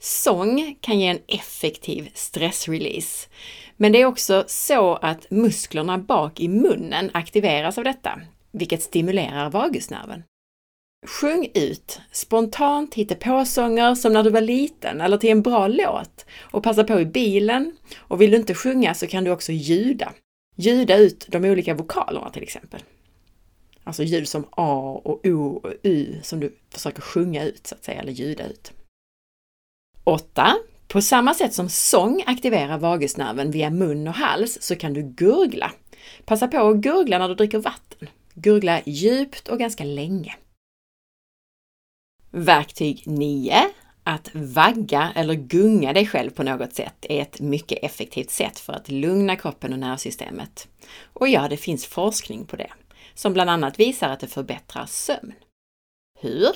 Sång 0.00 0.76
kan 0.80 1.00
ge 1.00 1.06
en 1.06 1.20
effektiv 1.26 2.10
stressrelease. 2.14 3.28
Men 3.76 3.92
det 3.92 4.00
är 4.00 4.06
också 4.06 4.44
så 4.46 4.94
att 4.94 5.30
musklerna 5.30 5.98
bak 5.98 6.40
i 6.40 6.48
munnen 6.48 7.10
aktiveras 7.14 7.78
av 7.78 7.84
detta, 7.84 8.20
vilket 8.52 8.82
stimulerar 8.82 9.50
vagusnerven. 9.50 10.22
Sjung 11.06 11.50
ut 11.54 12.00
spontant 12.12 12.94
hittepåsånger 12.94 13.94
som 13.94 14.12
när 14.12 14.22
du 14.22 14.30
var 14.30 14.40
liten 14.40 15.00
eller 15.00 15.18
till 15.18 15.30
en 15.30 15.42
bra 15.42 15.68
låt 15.68 16.26
och 16.40 16.62
passa 16.62 16.84
på 16.84 17.00
i 17.00 17.06
bilen. 17.06 17.76
Och 17.96 18.20
vill 18.20 18.30
du 18.30 18.36
inte 18.36 18.54
sjunga 18.54 18.94
så 18.94 19.06
kan 19.06 19.24
du 19.24 19.30
också 19.30 19.52
ljuda. 19.52 20.12
Ljuda 20.56 20.96
ut 20.96 21.26
de 21.28 21.44
olika 21.44 21.74
vokalerna 21.74 22.30
till 22.30 22.42
exempel. 22.42 22.82
Alltså 23.84 24.02
ljud 24.02 24.28
som 24.28 24.44
A 24.50 25.00
och 25.04 25.26
O 25.26 25.60
och 25.62 25.72
U 25.82 26.20
som 26.22 26.40
du 26.40 26.56
försöker 26.70 27.02
sjunga 27.02 27.44
ut 27.44 27.66
så 27.66 27.74
att 27.74 27.84
säga, 27.84 28.00
eller 28.00 28.12
ljuda 28.12 28.46
ut. 28.46 28.72
8. 30.04 30.54
På 30.88 31.02
samma 31.02 31.34
sätt 31.34 31.54
som 31.54 31.68
sång 31.68 32.22
aktiverar 32.26 32.78
vagusnerven 32.78 33.50
via 33.50 33.70
mun 33.70 34.08
och 34.08 34.14
hals 34.14 34.58
så 34.60 34.76
kan 34.76 34.92
du 34.92 35.02
gurgla. 35.02 35.72
Passa 36.24 36.48
på 36.48 36.68
att 36.68 36.76
gurgla 36.76 37.18
när 37.18 37.28
du 37.28 37.34
dricker 37.34 37.58
vatten. 37.58 38.08
Gurgla 38.34 38.80
djupt 38.84 39.48
och 39.48 39.58
ganska 39.58 39.84
länge. 39.84 40.36
Verktyg 42.30 43.02
9. 43.06 43.54
Att 44.04 44.30
vagga 44.34 45.12
eller 45.14 45.34
gunga 45.34 45.92
dig 45.92 46.06
själv 46.06 46.30
på 46.30 46.42
något 46.42 46.74
sätt 46.74 47.06
är 47.08 47.22
ett 47.22 47.40
mycket 47.40 47.78
effektivt 47.82 48.30
sätt 48.30 48.58
för 48.58 48.72
att 48.72 48.88
lugna 48.88 49.36
kroppen 49.36 49.72
och 49.72 49.78
nervsystemet. 49.78 50.68
Och 51.12 51.28
ja, 51.28 51.48
det 51.48 51.56
finns 51.56 51.86
forskning 51.86 52.44
på 52.44 52.56
det, 52.56 52.70
som 53.14 53.32
bland 53.32 53.50
annat 53.50 53.80
visar 53.80 54.08
att 54.08 54.20
det 54.20 54.26
förbättrar 54.26 54.86
sömn. 54.86 55.34
Hur? 56.20 56.50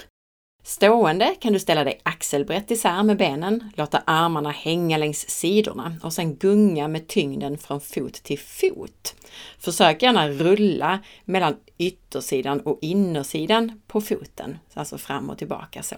Stående 0.66 1.34
kan 1.40 1.52
du 1.52 1.58
ställa 1.58 1.84
dig 1.84 2.00
axelbrett 2.02 2.70
isär 2.70 3.02
med 3.02 3.16
benen, 3.16 3.70
låta 3.76 4.02
armarna 4.06 4.50
hänga 4.50 4.96
längs 4.96 5.30
sidorna 5.30 5.96
och 6.02 6.12
sen 6.12 6.36
gunga 6.36 6.88
med 6.88 7.08
tyngden 7.08 7.58
från 7.58 7.80
fot 7.80 8.12
till 8.12 8.38
fot. 8.38 9.14
Försök 9.58 10.02
gärna 10.02 10.28
rulla 10.28 10.98
mellan 11.24 11.56
yttersidan 11.78 12.60
och 12.60 12.78
innersidan 12.82 13.80
på 13.86 14.00
foten, 14.00 14.58
alltså 14.74 14.98
fram 14.98 15.30
och 15.30 15.38
tillbaka 15.38 15.82
så. 15.82 15.96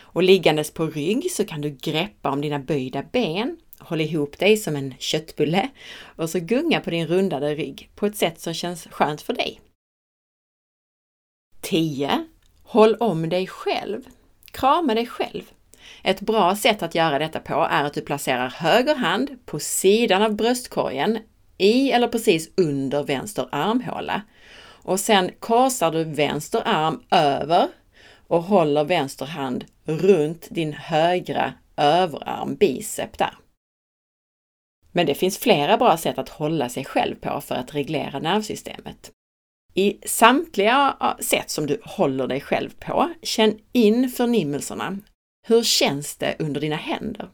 Och 0.00 0.22
liggandes 0.22 0.70
på 0.70 0.86
rygg 0.86 1.30
så 1.30 1.44
kan 1.44 1.60
du 1.60 1.70
greppa 1.70 2.30
om 2.30 2.40
dina 2.40 2.58
böjda 2.58 3.02
ben, 3.12 3.58
håll 3.78 4.00
ihop 4.00 4.38
dig 4.38 4.56
som 4.56 4.76
en 4.76 4.94
köttbulle 4.98 5.68
och 6.16 6.30
så 6.30 6.38
gunga 6.38 6.80
på 6.80 6.90
din 6.90 7.06
rundade 7.06 7.54
rygg 7.54 7.90
på 7.94 8.06
ett 8.06 8.16
sätt 8.16 8.40
som 8.40 8.54
känns 8.54 8.86
skönt 8.90 9.22
för 9.22 9.32
dig. 9.32 9.60
10. 11.64 12.24
Håll 12.62 12.94
om 12.94 13.28
dig 13.28 13.46
själv. 13.46 14.02
Krama 14.50 14.94
dig 14.94 15.06
själv. 15.06 15.42
Ett 16.02 16.20
bra 16.20 16.56
sätt 16.56 16.82
att 16.82 16.94
göra 16.94 17.18
detta 17.18 17.40
på 17.40 17.68
är 17.70 17.84
att 17.84 17.94
du 17.94 18.00
placerar 18.00 18.48
höger 18.48 18.94
hand 18.94 19.30
på 19.46 19.58
sidan 19.58 20.22
av 20.22 20.34
bröstkorgen 20.34 21.18
i 21.58 21.90
eller 21.90 22.08
precis 22.08 22.50
under 22.56 23.02
vänster 23.02 23.48
armhåla. 23.52 24.22
Och 24.82 25.00
sen 25.00 25.30
korsar 25.38 25.92
du 25.92 26.04
vänster 26.04 26.62
arm 26.64 27.02
över 27.10 27.68
och 28.26 28.42
håller 28.42 28.84
vänster 28.84 29.26
hand 29.26 29.64
runt 29.84 30.48
din 30.50 30.72
högra 30.72 31.52
överarm, 31.76 32.54
bicep 32.54 33.18
där. 33.18 33.34
Men 34.92 35.06
det 35.06 35.14
finns 35.14 35.38
flera 35.38 35.76
bra 35.76 35.96
sätt 35.96 36.18
att 36.18 36.28
hålla 36.28 36.68
sig 36.68 36.84
själv 36.84 37.14
på 37.14 37.40
för 37.40 37.54
att 37.54 37.74
reglera 37.74 38.18
nervsystemet. 38.18 39.13
I 39.74 39.98
samtliga 40.06 40.96
sätt 41.20 41.50
som 41.50 41.66
du 41.66 41.80
håller 41.84 42.26
dig 42.26 42.40
själv 42.40 42.70
på, 42.78 43.10
känn 43.22 43.58
in 43.72 44.10
förnimmelserna. 44.10 44.98
Hur 45.46 45.62
känns 45.62 46.16
det 46.16 46.36
under 46.38 46.60
dina 46.60 46.76
händer? 46.76 47.28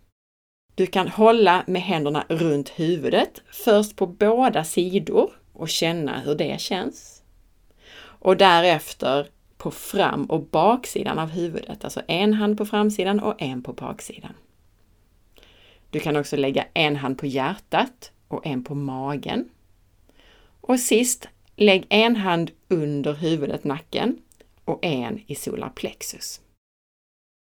Du 0.74 0.86
kan 0.86 1.08
hålla 1.08 1.64
med 1.66 1.82
händerna 1.82 2.24
runt 2.28 2.68
huvudet, 2.68 3.42
först 3.50 3.96
på 3.96 4.06
båda 4.06 4.64
sidor 4.64 5.32
och 5.52 5.68
känna 5.68 6.20
hur 6.20 6.34
det 6.34 6.60
känns. 6.60 7.22
Och 8.02 8.36
därefter 8.36 9.26
på 9.56 9.70
fram 9.70 10.24
och 10.24 10.42
baksidan 10.42 11.18
av 11.18 11.28
huvudet, 11.28 11.84
alltså 11.84 12.02
en 12.08 12.34
hand 12.34 12.58
på 12.58 12.66
framsidan 12.66 13.20
och 13.20 13.42
en 13.42 13.62
på 13.62 13.72
baksidan. 13.72 14.34
Du 15.90 16.00
kan 16.00 16.16
också 16.16 16.36
lägga 16.36 16.66
en 16.74 16.96
hand 16.96 17.18
på 17.18 17.26
hjärtat 17.26 18.12
och 18.28 18.46
en 18.46 18.64
på 18.64 18.74
magen. 18.74 19.48
Och 20.60 20.80
sist, 20.80 21.28
lägg 21.60 21.86
en 21.88 22.16
hand 22.16 22.50
under 22.68 23.14
huvudet, 23.14 23.64
nacken 23.64 24.18
och 24.64 24.84
en 24.84 25.20
i 25.26 25.34
solarplexus. 25.34 26.40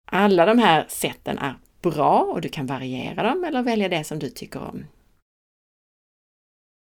Alla 0.06 0.46
de 0.46 0.58
här 0.58 0.86
sätten 0.88 1.38
är 1.38 1.54
bra 1.82 2.20
och 2.20 2.40
du 2.40 2.48
kan 2.48 2.66
variera 2.66 3.22
dem 3.22 3.44
eller 3.44 3.62
välja 3.62 3.88
det 3.88 4.04
som 4.04 4.18
du 4.18 4.30
tycker 4.30 4.60
om. 4.60 4.84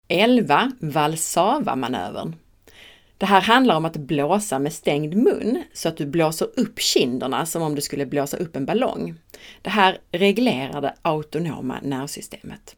11. 0.07 0.71
Valsava-manövern. 0.79 2.35
Det 3.17 3.25
här 3.25 3.41
handlar 3.41 3.75
om 3.75 3.85
att 3.85 3.97
blåsa 3.97 4.59
med 4.59 4.73
stängd 4.73 5.15
mun 5.15 5.63
så 5.73 5.89
att 5.89 5.97
du 5.97 6.05
blåser 6.05 6.59
upp 6.59 6.79
kinderna 6.79 7.45
som 7.45 7.61
om 7.61 7.75
du 7.75 7.81
skulle 7.81 8.05
blåsa 8.05 8.37
upp 8.37 8.55
en 8.55 8.65
ballong. 8.65 9.15
Det 9.61 9.69
här 9.69 9.97
reglerar 10.11 10.81
det 10.81 10.95
autonoma 11.01 11.79
nervsystemet. 11.83 12.75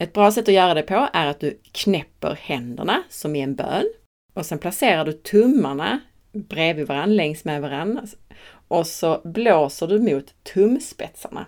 Ett 0.00 0.12
bra 0.12 0.32
sätt 0.32 0.48
att 0.48 0.54
göra 0.54 0.74
det 0.74 0.82
på 0.82 1.08
är 1.12 1.26
att 1.26 1.40
du 1.40 1.60
knäpper 1.72 2.38
händerna 2.40 3.02
som 3.08 3.36
i 3.36 3.40
en 3.40 3.54
bön 3.54 3.92
och 4.34 4.46
sen 4.46 4.58
placerar 4.58 5.04
du 5.04 5.12
tummarna 5.12 6.00
bredvid 6.32 6.86
varandra, 6.86 7.14
längs 7.14 7.44
med 7.44 7.62
varandra 7.62 8.02
och 8.68 8.86
så 8.86 9.20
blåser 9.24 9.86
du 9.86 9.98
mot 9.98 10.44
tumspetsarna. 10.44 11.46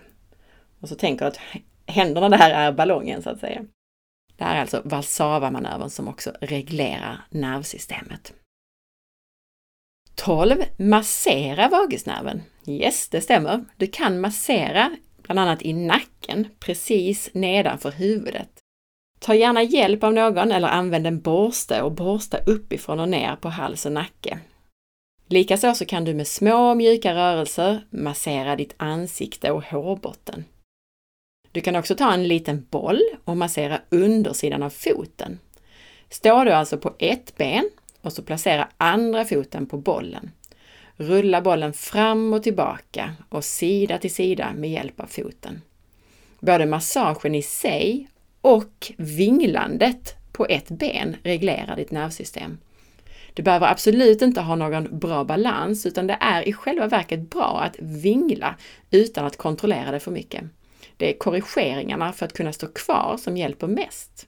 Och 0.81 0.89
så 0.89 0.95
tänker 0.95 1.25
du 1.25 1.29
att 1.29 1.39
händerna 1.85 2.29
där 2.29 2.49
är 2.49 2.71
ballongen 2.71 3.23
så 3.23 3.29
att 3.29 3.39
säga. 3.39 3.65
Det 4.37 4.43
här 4.43 4.55
är 4.55 4.61
alltså 4.61 4.81
Valsava-manövern 4.85 5.89
som 5.89 6.07
också 6.07 6.31
reglerar 6.41 7.21
nervsystemet. 7.29 8.33
12. 10.15 10.55
Massera 10.77 11.69
vagusnerven. 11.69 12.41
Yes, 12.67 13.09
det 13.09 13.21
stämmer. 13.21 13.65
Du 13.77 13.87
kan 13.87 14.21
massera 14.21 14.97
bland 15.23 15.39
annat 15.39 15.61
i 15.61 15.73
nacken, 15.73 16.47
precis 16.59 17.29
nedanför 17.33 17.91
huvudet. 17.91 18.49
Ta 19.19 19.35
gärna 19.35 19.63
hjälp 19.63 20.03
av 20.03 20.13
någon 20.13 20.51
eller 20.51 20.67
använd 20.67 21.07
en 21.07 21.21
borste 21.21 21.81
och 21.81 21.91
borsta 21.91 22.37
uppifrån 22.37 22.99
och 22.99 23.09
ner 23.09 23.35
på 23.35 23.49
hals 23.49 23.85
och 23.85 23.91
nacke. 23.91 24.39
Likaså 25.27 25.73
så 25.73 25.85
kan 25.85 26.05
du 26.05 26.13
med 26.13 26.27
små 26.27 26.75
mjuka 26.75 27.15
rörelser 27.15 27.87
massera 27.89 28.55
ditt 28.55 28.73
ansikte 28.77 29.51
och 29.51 29.63
hårbotten. 29.63 30.45
Du 31.51 31.61
kan 31.61 31.75
också 31.75 31.95
ta 31.95 32.13
en 32.13 32.27
liten 32.27 32.67
boll 32.69 33.01
och 33.25 33.37
massera 33.37 33.81
undersidan 33.89 34.63
av 34.63 34.69
foten. 34.69 35.39
Står 36.09 36.45
du 36.45 36.51
alltså 36.51 36.77
på 36.77 36.95
ett 36.99 37.37
ben 37.37 37.69
och 38.01 38.13
så 38.13 38.23
placera 38.23 38.67
andra 38.77 39.25
foten 39.25 39.65
på 39.65 39.77
bollen. 39.77 40.31
Rulla 40.97 41.41
bollen 41.41 41.73
fram 41.73 42.33
och 42.33 42.43
tillbaka 42.43 43.13
och 43.29 43.45
sida 43.45 43.97
till 43.97 44.13
sida 44.13 44.53
med 44.55 44.71
hjälp 44.71 44.99
av 44.99 45.07
foten. 45.07 45.61
Både 46.39 46.65
massagen 46.65 47.35
i 47.35 47.41
sig 47.41 48.07
och 48.41 48.91
vinglandet 48.97 50.15
på 50.31 50.45
ett 50.45 50.69
ben 50.69 51.15
reglerar 51.23 51.75
ditt 51.75 51.91
nervsystem. 51.91 52.57
Du 53.33 53.43
behöver 53.43 53.67
absolut 53.67 54.21
inte 54.21 54.41
ha 54.41 54.55
någon 54.55 54.99
bra 54.99 55.23
balans 55.23 55.85
utan 55.85 56.07
det 56.07 56.17
är 56.19 56.47
i 56.47 56.53
själva 56.53 56.87
verket 56.87 57.29
bra 57.29 57.61
att 57.61 57.75
vingla 57.79 58.55
utan 58.91 59.25
att 59.25 59.37
kontrollera 59.37 59.91
det 59.91 59.99
för 59.99 60.11
mycket. 60.11 60.43
Det 60.97 61.13
är 61.13 61.17
korrigeringarna 61.17 62.13
för 62.13 62.25
att 62.25 62.33
kunna 62.33 62.53
stå 62.53 62.67
kvar 62.67 63.17
som 63.19 63.37
hjälper 63.37 63.67
mest. 63.67 64.27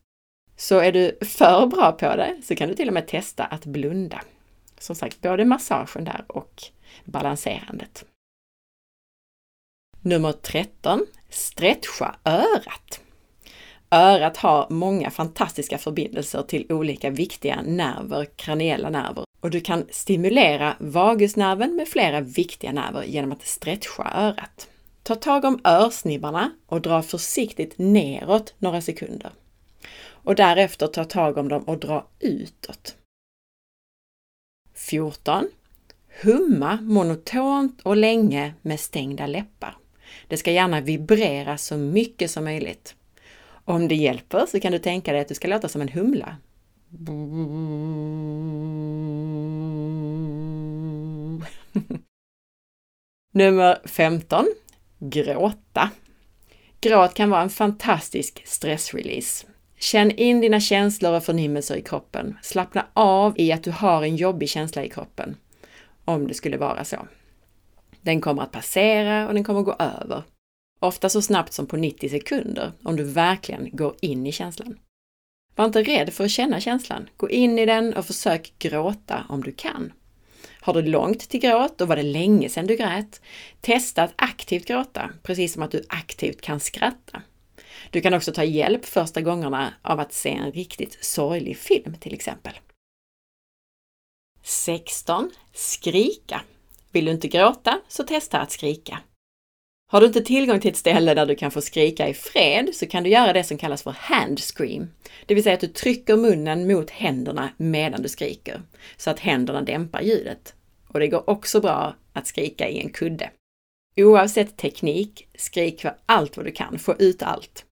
Så 0.58 0.80
är 0.80 0.92
du 0.92 1.18
för 1.22 1.66
bra 1.68 1.92
på 1.92 2.16
det 2.16 2.36
så 2.44 2.56
kan 2.56 2.70
du 2.70 2.76
till 2.76 2.88
och 2.88 2.94
med 2.94 3.08
testa 3.08 3.44
att 3.44 3.66
blunda. 3.66 4.22
Som 4.86 4.96
sagt, 4.96 5.22
både 5.22 5.46
massagen 5.46 6.04
där 6.04 6.26
och 6.28 6.64
balanserandet. 7.06 8.06
Nummer 10.02 10.32
13. 10.32 11.06
Stretcha 11.30 12.16
örat. 12.26 13.02
Örat 13.92 14.38
har 14.38 14.70
många 14.70 15.12
fantastiska 15.12 15.78
förbindelser 15.78 16.42
till 16.42 16.72
olika 16.72 17.10
viktiga 17.10 17.62
nerver, 17.62 18.26
kraniella 18.36 18.90
nerver, 18.90 19.26
och 19.40 19.50
du 19.50 19.62
kan 19.62 19.86
stimulera 19.92 20.76
vagusnerven 20.80 21.76
med 21.76 21.88
flera 21.88 22.22
viktiga 22.22 22.72
nerver 22.72 23.04
genom 23.04 23.32
att 23.32 23.46
stretcha 23.46 24.12
örat. 24.16 24.70
Ta 25.04 25.16
tag 25.16 25.46
om 25.46 25.62
örsnibbarna 25.64 26.52
och 26.66 26.82
dra 26.82 27.02
försiktigt 27.02 27.74
neråt 27.78 28.54
några 28.58 28.82
sekunder. 28.82 29.32
Och 30.08 30.36
därefter 30.36 30.88
ta 30.88 31.04
tag 31.04 31.38
om 31.38 31.50
dem 31.50 31.64
och 31.64 31.78
dra 31.78 32.08
utåt. 32.20 32.96
14. 34.90 35.50
Humma 36.22 36.80
monotont 36.82 37.82
och 37.82 37.98
länge 37.98 38.54
med 38.62 38.80
stängda 38.80 39.28
läppar. 39.28 39.78
Det 40.28 40.38
ska 40.38 40.52
gärna 40.52 40.82
vibrera 40.82 41.58
så 41.58 41.78
mycket 41.78 42.32
som 42.32 42.44
möjligt. 42.44 42.96
Om 43.48 43.88
det 43.88 43.96
hjälper 43.96 44.46
så 44.46 44.60
kan 44.60 44.72
du 44.72 44.80
tänka 44.80 45.12
dig 45.12 45.22
att 45.22 45.28
du 45.28 45.36
ska 45.36 45.48
låta 45.48 45.70
som 45.70 45.82
en 45.82 45.90
humla. 45.90 46.38
Nummer 53.34 53.82
15. 53.86 54.46
Gråta. 55.00 55.90
Gråt 56.82 57.14
kan 57.14 57.30
vara 57.30 57.42
en 57.42 57.50
fantastisk 57.50 58.48
stressrelease. 58.48 59.48
Känn 59.80 60.12
in 60.12 60.42
dina 60.42 60.60
känslor 60.60 61.14
och 61.14 61.24
förnimmelser 61.24 61.76
i 61.76 61.82
kroppen. 61.82 62.38
Slappna 62.42 62.86
av 62.94 63.40
i 63.40 63.52
att 63.52 63.64
du 63.64 63.72
har 63.72 64.04
en 64.04 64.16
jobbig 64.16 64.50
känsla 64.50 64.84
i 64.84 64.90
kroppen. 64.90 65.38
Om 66.06 66.28
det 66.28 66.34
skulle 66.34 66.58
vara 66.58 66.86
så. 66.86 67.08
Den 68.02 68.22
kommer 68.22 68.44
att 68.44 68.52
passera 68.52 69.28
och 69.28 69.34
den 69.34 69.44
kommer 69.44 69.60
att 69.60 69.66
gå 69.66 69.76
över. 69.80 70.24
Ofta 70.80 71.10
så 71.10 71.22
snabbt 71.22 71.54
som 71.54 71.68
på 71.68 71.78
90 71.78 72.10
sekunder, 72.10 72.72
om 72.84 72.96
du 72.96 73.04
verkligen 73.04 73.70
går 73.72 73.96
in 74.02 74.26
i 74.26 74.32
känslan. 74.32 74.80
Var 75.56 75.66
inte 75.66 75.84
rädd 75.84 76.14
för 76.14 76.24
att 76.24 76.32
känna 76.32 76.60
känslan. 76.60 77.10
Gå 77.18 77.30
in 77.30 77.60
i 77.60 77.66
den 77.66 77.94
och 77.94 78.06
försök 78.06 78.54
gråta 78.60 79.26
om 79.30 79.44
du 79.44 79.52
kan. 79.52 79.94
Har 80.62 80.74
du 80.74 80.82
långt 80.82 81.30
till 81.30 81.40
gråt 81.40 81.82
och 81.82 81.88
var 81.88 81.96
det 81.96 82.04
länge 82.04 82.50
sedan 82.50 82.68
du 82.68 82.76
grät? 82.76 83.22
Testa 83.62 84.04
att 84.04 84.14
aktivt 84.16 84.66
gråta, 84.66 85.10
precis 85.24 85.54
som 85.54 85.64
att 85.64 85.72
du 85.72 85.84
aktivt 85.90 86.42
kan 86.42 86.60
skratta. 86.60 87.22
Du 87.90 88.02
kan 88.02 88.14
också 88.14 88.34
ta 88.34 88.44
hjälp 88.44 88.86
första 88.86 89.22
gångerna 89.22 89.74
av 89.82 90.00
att 90.00 90.14
se 90.14 90.30
en 90.30 90.52
riktigt 90.52 91.06
sorglig 91.06 91.58
film 91.58 91.96
till 92.00 92.14
exempel. 92.14 92.54
16. 94.44 95.32
Skrika. 95.54 96.42
Vill 96.92 97.06
du 97.06 97.12
inte 97.12 97.28
gråta 97.28 97.82
så 97.88 98.04
testa 98.04 98.40
att 98.40 98.52
skrika. 98.52 99.00
Har 99.88 100.02
du 100.02 100.08
inte 100.08 100.22
tillgång 100.22 100.60
till 100.60 100.72
ett 100.72 100.78
ställe 100.78 101.14
där 101.14 101.26
du 101.26 101.36
kan 101.36 101.52
få 101.52 101.62
skrika 101.62 102.08
i 102.08 102.14
fred 102.14 102.70
så 102.74 102.88
kan 102.88 103.04
du 103.04 103.10
göra 103.10 103.34
det 103.34 103.44
som 103.44 103.58
kallas 103.58 103.84
för 103.84 103.92
hand 103.92 104.40
scream. 104.40 104.88
Det 105.26 105.36
vill 105.36 105.44
säga 105.44 105.54
att 105.56 105.62
du 105.62 105.68
trycker 105.68 106.18
munnen 106.18 106.68
mot 106.68 106.90
händerna 106.90 107.50
medan 107.58 108.02
du 108.02 108.10
skriker, 108.10 108.62
så 108.98 109.10
att 109.10 109.20
händerna 109.20 109.62
dämpar 109.62 110.02
ljudet. 110.02 110.54
Och 110.88 111.00
det 111.00 111.08
går 111.08 111.30
också 111.30 111.62
bra 111.62 111.96
att 112.14 112.28
skrika 112.28 112.70
i 112.70 112.80
en 112.80 112.90
kudde. 112.90 113.30
Oavsett 113.98 114.58
teknik, 114.58 115.28
skrik 115.38 115.82
för 115.82 115.96
allt 116.06 116.38
vad 116.38 116.46
du 116.46 116.52
kan, 116.52 116.80
få 116.80 116.96
ut 117.00 117.24
allt. 117.24 117.66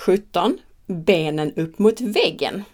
17. 0.00 0.58
Benen 0.86 1.52
upp 1.54 1.78
mot 1.78 2.00
väggen. 2.00 2.64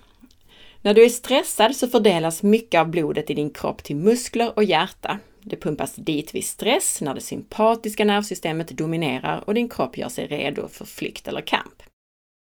När 0.83 0.95
du 0.95 1.05
är 1.05 1.09
stressad 1.09 1.77
så 1.77 1.89
fördelas 1.89 2.43
mycket 2.43 2.81
av 2.81 2.89
blodet 2.89 3.31
i 3.31 3.35
din 3.35 3.51
kropp 3.51 3.83
till 3.83 3.97
muskler 3.97 4.53
och 4.57 4.65
hjärta. 4.65 5.19
Det 5.41 5.57
pumpas 5.57 5.95
dit 5.95 6.35
vid 6.35 6.45
stress 6.45 7.01
när 7.01 7.15
det 7.15 7.21
sympatiska 7.21 8.05
nervsystemet 8.05 8.69
dominerar 8.69 9.45
och 9.47 9.55
din 9.55 9.69
kropp 9.69 9.99
gör 9.99 10.09
sig 10.09 10.27
redo 10.27 10.69
för 10.69 10.85
flykt 10.85 11.29
eller 11.29 11.41
kamp. 11.41 11.83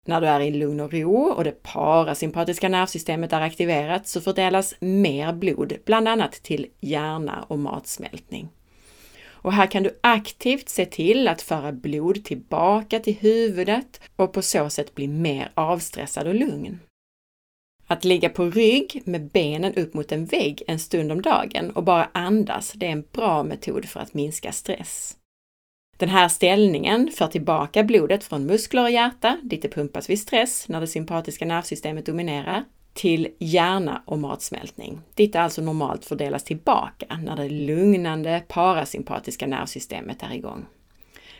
När 0.08 0.22
du 0.22 0.28
är 0.28 0.40
i 0.40 0.52
lugn 0.52 0.80
och 0.80 0.94
ro 0.94 1.32
och 1.32 1.44
det 1.44 1.64
parasympatiska 1.64 2.70
nervsystemet 2.70 3.34
är 3.34 3.42
aktiverat 3.42 4.08
så 4.08 4.22
fördelas 4.22 4.76
mer 4.80 5.34
blod, 5.34 5.74
bland 5.86 6.08
annat 6.08 6.32
till 6.32 6.68
hjärna 6.80 7.46
och 7.48 7.60
matsmältning. 7.60 8.50
Och 9.42 9.54
här 9.54 9.68
kan 9.68 9.84
du 9.84 10.00
aktivt 10.02 10.70
se 10.70 10.86
till 10.86 11.28
att 11.28 11.42
föra 11.42 11.72
blod 11.72 12.24
tillbaka 12.24 13.00
till 13.00 13.16
huvudet 13.16 14.02
och 14.16 14.34
på 14.34 14.42
så 14.42 14.70
sätt 14.70 14.96
bli 14.96 15.08
mer 15.08 15.52
avstressad 15.54 16.28
och 16.28 16.36
lugn. 16.36 16.80
Att 17.88 18.06
ligga 18.06 18.30
på 18.30 18.46
rygg 18.46 19.02
med 19.06 19.30
benen 19.32 19.76
upp 19.76 19.94
mot 19.94 20.12
en 20.12 20.26
vägg 20.26 20.64
en 20.68 20.80
stund 20.80 21.12
om 21.12 21.22
dagen 21.22 21.72
och 21.72 21.84
bara 21.84 22.10
andas, 22.14 22.74
det 22.76 22.86
är 22.86 22.92
en 22.92 23.06
bra 23.12 23.44
metod 23.44 23.86
för 23.86 24.00
att 24.00 24.14
minska 24.14 24.52
stress. 24.52 25.18
Den 25.98 26.10
här 26.10 26.30
ställningen 26.30 27.12
för 27.12 27.28
tillbaka 27.28 27.84
blodet 27.84 28.24
från 28.24 28.46
muskler 28.46 28.84
och 28.84 28.92
hjärta, 28.92 29.38
dit 29.44 29.62
det 29.62 29.70
pumpas 29.70 30.10
vid 30.10 30.20
stress 30.20 30.68
när 30.68 30.82
det 30.82 30.88
sympatiska 30.88 31.46
nervsystemet 31.46 32.06
dominerar, 32.06 32.64
till 32.94 33.28
hjärna 33.40 34.02
och 34.06 34.20
matsmältning. 34.20 35.02
Dit 35.16 35.34
det 35.34 35.42
alltså 35.42 35.62
normalt 35.62 36.06
fördelas 36.06 36.44
tillbaka 36.44 37.20
när 37.24 37.36
det 37.36 37.50
lugnande 37.50 38.44
parasympatiska 38.48 39.48
nervsystemet 39.48 40.24
är 40.24 40.34
igång. 40.34 40.66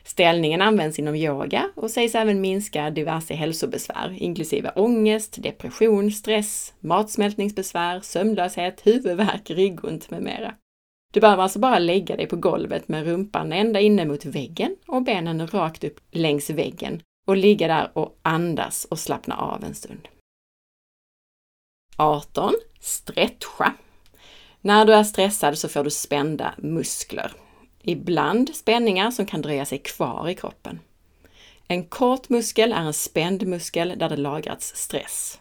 Ställningen 0.04 0.62
används 0.62 1.00
inom 1.00 1.16
yoga 1.16 1.70
och 1.76 1.92
sägs 1.92 2.16
även 2.16 2.42
minska 2.42 2.90
diverse 2.90 3.34
hälsobesvär, 3.34 4.16
inklusive 4.18 4.72
ångest, 4.76 5.44
depression, 5.44 6.12
stress, 6.12 6.74
matsmältningsbesvär, 6.80 8.00
sömnlöshet, 8.00 8.82
huvudvärk, 8.88 9.50
ryggont 9.50 10.12
med 10.12 10.24
mera. 10.24 10.54
Du 11.14 11.20
behöver 11.20 11.44
alltså 11.44 11.60
bara 11.60 11.80
lägga 11.80 12.16
dig 12.16 12.28
på 12.28 12.36
golvet 12.36 12.88
med 12.88 13.06
rumpan 13.06 13.54
ända 13.54 13.80
inne 13.80 14.06
mot 14.06 14.26
väggen 14.26 14.76
och 14.88 15.04
benen 15.04 15.48
rakt 15.48 15.84
upp 15.84 16.00
längs 16.12 16.50
väggen 16.50 17.02
och 17.28 17.38
ligga 17.38 17.68
där 17.68 17.92
och 17.94 18.20
andas 18.22 18.86
och 18.86 19.00
slappna 19.00 19.36
av 19.36 19.64
en 19.64 19.76
stund. 19.76 20.08
18. 21.96 22.54
Stretcha. 22.80 23.74
När 24.62 24.86
du 24.86 24.94
är 24.94 25.04
stressad 25.04 25.58
så 25.58 25.70
får 25.70 25.84
du 25.84 25.90
spända 25.90 26.54
muskler. 26.58 27.32
Ibland 27.84 28.56
spänningar 28.56 29.12
som 29.12 29.26
kan 29.26 29.42
dröja 29.42 29.66
sig 29.66 29.78
kvar 29.78 30.30
i 30.30 30.36
kroppen. 30.36 30.80
En 31.68 31.84
kort 31.84 32.30
muskel 32.30 32.72
är 32.72 32.82
en 32.82 32.94
spänd 32.94 33.48
muskel 33.48 33.94
där 33.98 34.10
det 34.10 34.18
lagrats 34.18 34.76
stress. 34.76 35.40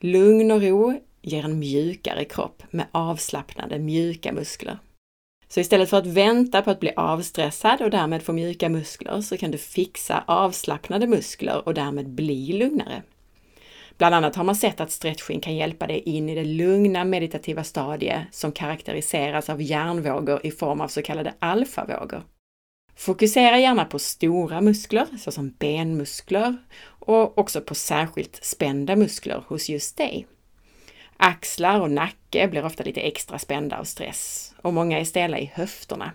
Lugn 0.00 0.50
och 0.50 0.62
ro 0.62 1.00
ger 1.22 1.44
en 1.44 1.58
mjukare 1.58 2.24
kropp 2.24 2.62
med 2.70 2.86
avslappnade, 2.92 3.78
mjuka 3.78 4.32
muskler. 4.32 4.78
Så 5.48 5.60
istället 5.60 5.90
för 5.90 5.96
att 5.96 6.06
vänta 6.06 6.62
på 6.62 6.70
att 6.70 6.80
bli 6.80 6.92
avstressad 6.96 7.80
och 7.80 7.90
därmed 7.90 8.22
få 8.22 8.32
mjuka 8.32 8.68
muskler 8.68 9.20
så 9.20 9.36
kan 9.36 9.50
du 9.50 9.58
fixa 9.58 10.24
avslappnade 10.26 11.06
muskler 11.06 11.68
och 11.68 11.74
därmed 11.74 12.08
bli 12.08 12.52
lugnare. 12.52 13.02
Bland 13.98 14.14
annat 14.14 14.36
har 14.36 14.44
man 14.44 14.56
sett 14.56 14.80
att 14.80 14.90
stretching 14.90 15.40
kan 15.40 15.56
hjälpa 15.56 15.86
dig 15.86 15.98
in 15.98 16.28
i 16.28 16.34
det 16.34 16.44
lugna 16.44 17.04
meditativa 17.04 17.64
stadie 17.64 18.26
som 18.30 18.52
karaktäriseras 18.52 19.50
av 19.50 19.62
hjärnvågor 19.62 20.40
i 20.46 20.50
form 20.50 20.80
av 20.80 20.88
så 20.88 21.02
kallade 21.02 21.34
alfavågor. 21.38 22.22
Fokusera 22.96 23.58
gärna 23.58 23.84
på 23.84 23.98
stora 23.98 24.60
muskler 24.60 25.06
såsom 25.18 25.50
benmuskler 25.58 26.56
och 26.84 27.38
också 27.38 27.60
på 27.60 27.74
särskilt 27.74 28.44
spända 28.44 28.96
muskler 28.96 29.44
hos 29.46 29.68
just 29.68 29.96
dig. 29.96 30.26
Axlar 31.16 31.80
och 31.80 31.90
nacke 31.90 32.48
blir 32.48 32.64
ofta 32.64 32.84
lite 32.84 33.00
extra 33.00 33.38
spända 33.38 33.78
av 33.78 33.84
stress 33.84 34.54
och 34.62 34.74
många 34.74 35.00
är 35.00 35.04
stela 35.04 35.38
i 35.38 35.50
höfterna. 35.54 36.12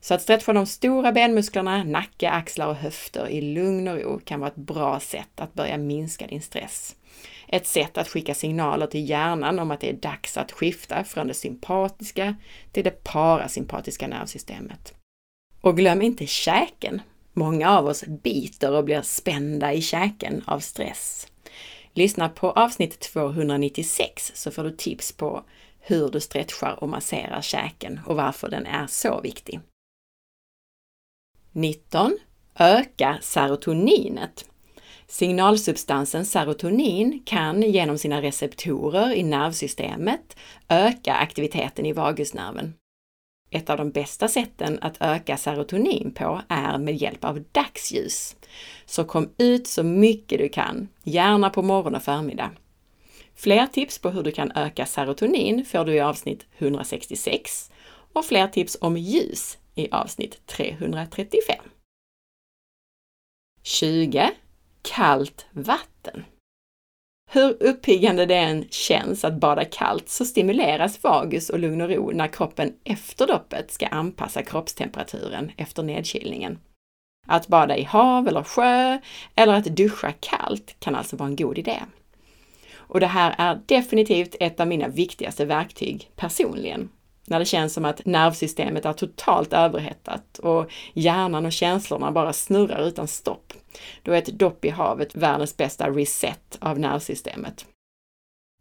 Så 0.00 0.14
att 0.14 0.22
stretcha 0.22 0.52
de 0.52 0.66
stora 0.66 1.12
benmusklerna, 1.12 1.84
nacke, 1.84 2.30
axlar 2.30 2.66
och 2.66 2.76
höfter 2.76 3.28
i 3.28 3.40
lugn 3.40 3.88
och 3.88 3.98
ro 3.98 4.20
kan 4.24 4.40
vara 4.40 4.50
ett 4.50 4.56
bra 4.56 5.00
sätt 5.00 5.40
att 5.40 5.54
börja 5.54 5.78
minska 5.78 6.26
din 6.26 6.42
stress. 6.42 6.96
Ett 7.52 7.66
sätt 7.66 7.98
att 7.98 8.08
skicka 8.08 8.34
signaler 8.34 8.86
till 8.86 9.08
hjärnan 9.08 9.58
om 9.58 9.70
att 9.70 9.80
det 9.80 9.88
är 9.88 9.92
dags 9.92 10.36
att 10.36 10.52
skifta 10.52 11.04
från 11.04 11.26
det 11.26 11.34
sympatiska 11.34 12.36
till 12.72 12.84
det 12.84 13.04
parasympatiska 13.04 14.06
nervsystemet. 14.08 14.94
Och 15.60 15.76
glöm 15.76 16.02
inte 16.02 16.26
käken. 16.26 17.02
Många 17.32 17.70
av 17.78 17.86
oss 17.86 18.04
biter 18.04 18.72
och 18.72 18.84
blir 18.84 19.02
spända 19.02 19.72
i 19.72 19.82
käken 19.82 20.42
av 20.46 20.60
stress. 20.60 21.26
Lyssna 21.94 22.28
på 22.28 22.50
avsnitt 22.50 23.00
296 23.00 24.32
så 24.34 24.50
får 24.50 24.64
du 24.64 24.70
tips 24.70 25.12
på 25.12 25.44
hur 25.80 26.08
du 26.08 26.20
stretchar 26.20 26.78
och 26.80 26.88
masserar 26.88 27.40
käken 27.40 28.00
och 28.06 28.16
varför 28.16 28.50
den 28.50 28.66
är 28.66 28.86
så 28.86 29.20
viktig. 29.20 29.60
19. 31.52 32.18
Öka 32.58 33.18
serotoninet. 33.22 34.51
Signalsubstansen 35.12 36.26
serotonin 36.26 37.22
kan 37.24 37.62
genom 37.62 37.98
sina 37.98 38.22
receptorer 38.22 39.12
i 39.12 39.22
nervsystemet 39.22 40.36
öka 40.68 41.14
aktiviteten 41.14 41.86
i 41.86 41.92
vagusnerven. 41.92 42.74
Ett 43.50 43.70
av 43.70 43.76
de 43.76 43.90
bästa 43.90 44.28
sätten 44.28 44.78
att 44.82 44.96
öka 45.00 45.36
serotonin 45.36 46.12
på 46.14 46.42
är 46.48 46.78
med 46.78 46.96
hjälp 46.96 47.24
av 47.24 47.44
dagsljus. 47.52 48.36
Så 48.86 49.04
kom 49.04 49.30
ut 49.38 49.66
så 49.66 49.82
mycket 49.82 50.38
du 50.38 50.48
kan, 50.48 50.88
gärna 51.02 51.50
på 51.50 51.62
morgon 51.62 51.94
och 51.94 52.02
förmiddag. 52.02 52.50
Fler 53.34 53.66
tips 53.66 53.98
på 53.98 54.10
hur 54.10 54.22
du 54.22 54.30
kan 54.30 54.52
öka 54.52 54.86
serotonin 54.86 55.64
får 55.64 55.84
du 55.84 55.94
i 55.94 56.00
avsnitt 56.00 56.46
166 56.58 57.70
och 58.12 58.24
fler 58.24 58.46
tips 58.46 58.76
om 58.80 58.96
ljus 58.96 59.58
i 59.74 59.88
avsnitt 59.90 60.46
335. 60.46 61.56
20. 63.62 64.30
Kallt 64.82 65.46
vatten. 65.50 66.24
Hur 67.30 67.62
uppiggande 67.62 68.26
det 68.26 68.36
än 68.36 68.68
känns 68.70 69.24
att 69.24 69.34
bada 69.34 69.64
kallt 69.64 70.08
så 70.08 70.24
stimuleras 70.24 71.04
vagus 71.04 71.50
och 71.50 71.58
lugn 71.58 71.80
och 71.80 71.88
ro 71.88 72.10
när 72.10 72.28
kroppen 72.28 72.72
efter 72.84 73.26
doppet 73.26 73.70
ska 73.70 73.86
anpassa 73.86 74.42
kroppstemperaturen 74.42 75.52
efter 75.56 75.82
nedkylningen. 75.82 76.58
Att 77.26 77.48
bada 77.48 77.76
i 77.76 77.82
hav 77.82 78.28
eller 78.28 78.42
sjö 78.42 78.98
eller 79.34 79.54
att 79.54 79.64
duscha 79.64 80.12
kallt 80.20 80.76
kan 80.78 80.94
alltså 80.94 81.16
vara 81.16 81.28
en 81.28 81.36
god 81.36 81.58
idé. 81.58 81.80
Och 82.74 83.00
det 83.00 83.06
här 83.06 83.34
är 83.38 83.60
definitivt 83.66 84.36
ett 84.40 84.60
av 84.60 84.66
mina 84.66 84.88
viktigaste 84.88 85.44
verktyg 85.44 86.10
personligen. 86.16 86.88
När 87.32 87.38
det 87.38 87.44
känns 87.44 87.74
som 87.74 87.84
att 87.84 88.06
nervsystemet 88.06 88.84
är 88.84 88.92
totalt 88.92 89.52
överhettat 89.52 90.38
och 90.38 90.72
hjärnan 90.92 91.46
och 91.46 91.52
känslorna 91.52 92.12
bara 92.12 92.32
snurrar 92.32 92.86
utan 92.86 93.08
stopp. 93.08 93.52
Då 94.02 94.12
är 94.12 94.18
ett 94.18 94.38
dopp 94.38 94.64
i 94.64 94.68
havet 94.68 95.14
världens 95.14 95.56
bästa 95.56 95.90
reset 95.90 96.58
av 96.60 96.78
nervsystemet. 96.78 97.66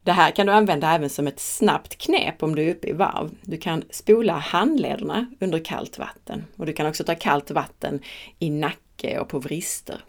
Det 0.03 0.11
här 0.11 0.31
kan 0.31 0.45
du 0.45 0.53
använda 0.53 0.91
även 0.91 1.09
som 1.09 1.27
ett 1.27 1.39
snabbt 1.39 1.97
knep 1.97 2.43
om 2.43 2.55
du 2.55 2.63
är 2.63 2.71
uppe 2.71 2.87
i 2.87 2.93
varv. 2.93 3.35
Du 3.41 3.57
kan 3.57 3.83
spola 3.89 4.33
handlederna 4.33 5.25
under 5.39 5.65
kallt 5.65 5.97
vatten 5.97 6.45
och 6.55 6.65
du 6.65 6.73
kan 6.73 6.87
också 6.87 7.03
ta 7.03 7.15
kallt 7.15 7.51
vatten 7.51 7.99
i 8.39 8.49
nacke 8.49 9.19
och 9.19 9.29
på 9.29 9.39
vrister. 9.39 10.05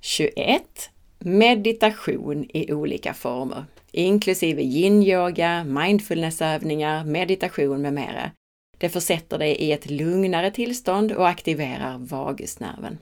21. 0.00 0.90
Meditation 1.26 2.46
i 2.54 2.72
olika 2.72 3.14
former, 3.14 3.64
inklusive 3.92 4.62
yin-yoga, 4.62 5.64
mindfulnessövningar, 5.64 7.04
meditation 7.04 7.82
med 7.82 7.94
mera. 7.94 8.30
Det 8.78 8.88
försätter 8.88 9.38
dig 9.38 9.56
i 9.56 9.72
ett 9.72 9.90
lugnare 9.90 10.50
tillstånd 10.50 11.12
och 11.12 11.28
aktiverar 11.28 11.98
vagusnerven. 11.98 12.98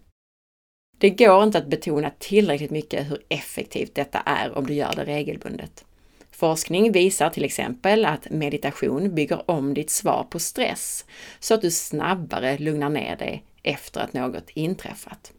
Det 0.99 1.11
går 1.11 1.43
inte 1.43 1.59
att 1.59 1.67
betona 1.67 2.11
tillräckligt 2.19 2.71
mycket 2.71 3.11
hur 3.11 3.23
effektivt 3.29 3.95
detta 3.95 4.19
är 4.19 4.59
om 4.59 4.67
du 4.67 4.75
gör 4.75 4.93
det 4.97 5.05
regelbundet. 5.05 5.85
Forskning 6.31 6.93
visar 6.93 7.31
till 7.31 7.45
exempel 7.45 8.05
att 8.05 8.31
meditation 8.31 9.15
bygger 9.15 9.51
om 9.51 9.75
ditt 9.75 9.91
svar 9.91 10.27
på 10.31 10.39
stress 10.39 11.05
så 11.41 11.55
att 11.55 11.63
du 11.63 11.71
snabbare 11.71 12.59
lugnar 12.59 12.91
ner 12.91 13.17
dig 13.17 13.45
efter 13.63 14.01
att 14.01 14.13
något 14.13 14.51
inträffat. 14.51 15.33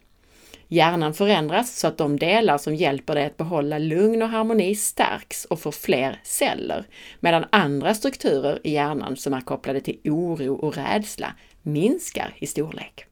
Hjärnan 0.74 1.14
förändras 1.14 1.80
så 1.80 1.88
att 1.88 1.98
de 1.98 2.20
delar 2.20 2.58
som 2.58 2.76
hjälper 2.76 3.16
dig 3.16 3.26
att 3.26 3.38
behålla 3.38 3.78
lugn 3.78 4.22
och 4.22 4.30
harmoni 4.30 4.76
stärks 4.76 5.46
och 5.46 5.60
får 5.60 5.72
fler 5.72 6.20
celler, 6.24 6.86
medan 7.20 7.46
andra 7.50 7.94
strukturer 7.94 8.60
i 8.64 8.72
hjärnan 8.72 9.16
som 9.16 9.34
är 9.34 9.42
kopplade 9.42 9.82
till 9.82 10.00
oro 10.06 10.56
och 10.56 10.76
rädsla 10.76 11.36
minskar 11.62 12.34
i 12.38 12.48
storlek. 12.48 13.06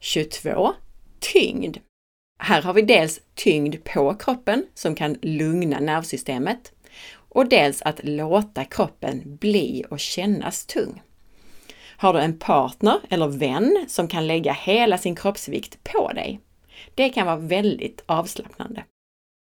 22. 0.00 0.72
Tyngd. 1.20 1.76
Här 2.38 2.62
har 2.62 2.74
vi 2.74 2.82
dels 2.82 3.20
tyngd 3.34 3.84
på 3.84 4.14
kroppen 4.14 4.66
som 4.74 4.94
kan 4.94 5.16
lugna 5.22 5.80
nervsystemet 5.80 6.72
och 7.28 7.48
dels 7.48 7.82
att 7.82 8.00
låta 8.04 8.64
kroppen 8.64 9.36
bli 9.36 9.84
och 9.90 10.00
kännas 10.00 10.66
tung. 10.66 11.02
Har 11.96 12.12
du 12.12 12.20
en 12.20 12.38
partner 12.38 13.00
eller 13.10 13.28
vän 13.28 13.84
som 13.88 14.08
kan 14.08 14.26
lägga 14.26 14.52
hela 14.52 14.98
sin 14.98 15.16
kroppsvikt 15.16 15.84
på 15.84 16.12
dig? 16.12 16.40
Det 16.94 17.08
kan 17.08 17.26
vara 17.26 17.36
väldigt 17.36 18.02
avslappnande. 18.06 18.84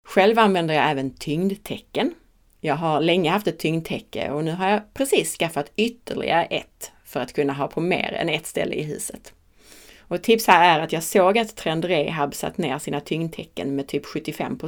Själv 0.07 0.39
använder 0.39 0.73
jag 0.73 0.89
även 0.91 1.13
tyngdtecken. 1.13 2.13
Jag 2.59 2.75
har 2.75 3.01
länge 3.01 3.29
haft 3.29 3.47
ett 3.47 3.59
tyngdtäcke 3.59 4.31
och 4.31 4.43
nu 4.43 4.51
har 4.51 4.69
jag 4.69 4.93
precis 4.93 5.37
skaffat 5.37 5.71
ytterligare 5.75 6.45
ett 6.45 6.91
för 7.05 7.19
att 7.19 7.33
kunna 7.33 7.53
ha 7.53 7.67
på 7.67 7.81
mer 7.81 8.13
än 8.13 8.29
ett 8.29 8.47
ställe 8.47 8.75
i 8.75 8.83
huset. 8.83 9.33
Och 9.99 10.23
tips 10.23 10.47
här 10.47 10.79
är 10.79 10.83
att 10.83 10.93
jag 10.93 11.03
såg 11.03 11.37
att 11.37 11.55
Trend 11.55 11.85
Rehab 11.85 12.35
satt 12.35 12.57
ner 12.57 12.79
sina 12.79 12.99
tyngdtecken 12.99 13.75
med 13.75 13.87
typ 13.87 14.05
75 14.05 14.59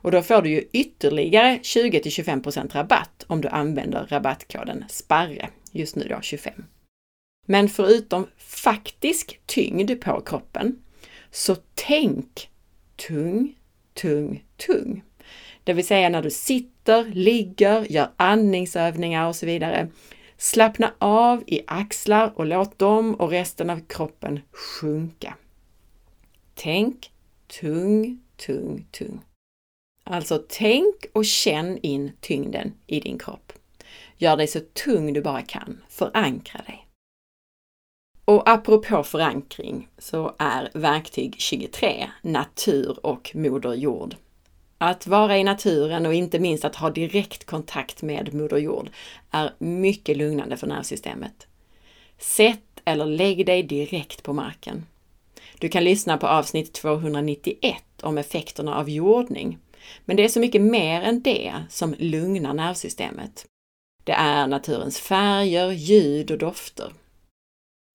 och 0.00 0.10
då 0.10 0.22
får 0.22 0.42
du 0.42 0.50
ju 0.50 0.68
ytterligare 0.72 1.58
20 1.62 2.00
25% 2.00 2.74
rabatt 2.74 3.24
om 3.26 3.40
du 3.40 3.48
använder 3.48 4.06
rabattkoden 4.08 4.84
SPARRE, 4.88 5.48
just 5.72 5.96
nu 5.96 6.06
då 6.08 6.20
25. 6.22 6.64
Men 7.50 7.68
förutom 7.68 8.26
faktisk 8.36 9.40
tyngd 9.46 10.00
på 10.00 10.20
kroppen, 10.20 10.82
så 11.30 11.56
tänk 11.74 12.50
tung, 13.08 13.54
tung, 13.94 14.44
tung. 14.56 15.02
Det 15.64 15.72
vill 15.72 15.86
säga 15.86 16.08
när 16.08 16.22
du 16.22 16.30
sitter, 16.30 17.04
ligger, 17.04 17.92
gör 17.92 18.10
andningsövningar 18.16 19.28
och 19.28 19.36
så 19.36 19.46
vidare. 19.46 19.88
Slappna 20.36 20.94
av 20.98 21.42
i 21.46 21.62
axlar 21.66 22.32
och 22.36 22.46
låt 22.46 22.78
dem 22.78 23.14
och 23.14 23.30
resten 23.30 23.70
av 23.70 23.80
kroppen 23.86 24.40
sjunka. 24.52 25.34
Tänk 26.54 27.10
tung, 27.60 28.20
tung, 28.36 28.86
tung. 28.90 29.20
Alltså 30.04 30.44
tänk 30.48 30.94
och 31.12 31.24
känn 31.24 31.78
in 31.82 32.12
tyngden 32.20 32.72
i 32.86 33.00
din 33.00 33.18
kropp. 33.18 33.52
Gör 34.16 34.36
dig 34.36 34.46
så 34.46 34.60
tung 34.60 35.12
du 35.12 35.22
bara 35.22 35.42
kan. 35.42 35.80
Förankra 35.88 36.60
dig. 36.66 36.87
Och 38.28 38.48
apropå 38.48 39.02
förankring 39.02 39.88
så 39.98 40.34
är 40.38 40.70
verktyg 40.74 41.34
23 41.38 42.10
natur 42.22 43.06
och 43.06 43.30
Moder 43.34 43.74
Jord. 43.74 44.16
Att 44.78 45.06
vara 45.06 45.38
i 45.38 45.44
naturen 45.44 46.06
och 46.06 46.14
inte 46.14 46.38
minst 46.38 46.64
att 46.64 46.76
ha 46.76 46.90
direkt 46.90 47.44
kontakt 47.44 48.02
med 48.02 48.34
Moder 48.34 48.56
Jord 48.56 48.90
är 49.30 49.54
mycket 49.58 50.16
lugnande 50.16 50.56
för 50.56 50.66
nervsystemet. 50.66 51.46
Sätt 52.18 52.80
eller 52.84 53.06
lägg 53.06 53.46
dig 53.46 53.62
direkt 53.62 54.22
på 54.22 54.32
marken. 54.32 54.86
Du 55.58 55.68
kan 55.68 55.84
lyssna 55.84 56.18
på 56.18 56.26
avsnitt 56.26 56.72
291 56.72 57.76
om 58.02 58.18
effekterna 58.18 58.76
av 58.76 58.90
jordning. 58.90 59.58
Men 60.04 60.16
det 60.16 60.24
är 60.24 60.28
så 60.28 60.40
mycket 60.40 60.62
mer 60.62 61.02
än 61.02 61.22
det 61.22 61.54
som 61.70 61.94
lugnar 61.98 62.54
nervsystemet. 62.54 63.46
Det 64.04 64.12
är 64.12 64.46
naturens 64.46 64.98
färger, 64.98 65.70
ljud 65.70 66.30
och 66.30 66.38
dofter. 66.38 66.92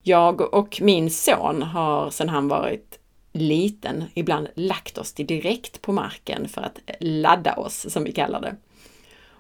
Jag 0.06 0.54
och 0.54 0.80
min 0.82 1.12
son 1.12 1.62
har 1.62 2.10
sedan 2.10 2.30
han 2.30 2.48
varit 2.48 3.00
liten 3.32 4.04
ibland 4.14 4.48
lagt 4.56 4.98
oss 4.98 5.14
direkt 5.14 5.82
på 5.82 5.92
marken 5.92 6.48
för 6.48 6.62
att 6.62 6.80
ladda 7.00 7.56
oss, 7.56 7.94
som 7.94 8.04
vi 8.04 8.12
kallar 8.12 8.42
det. 8.42 8.56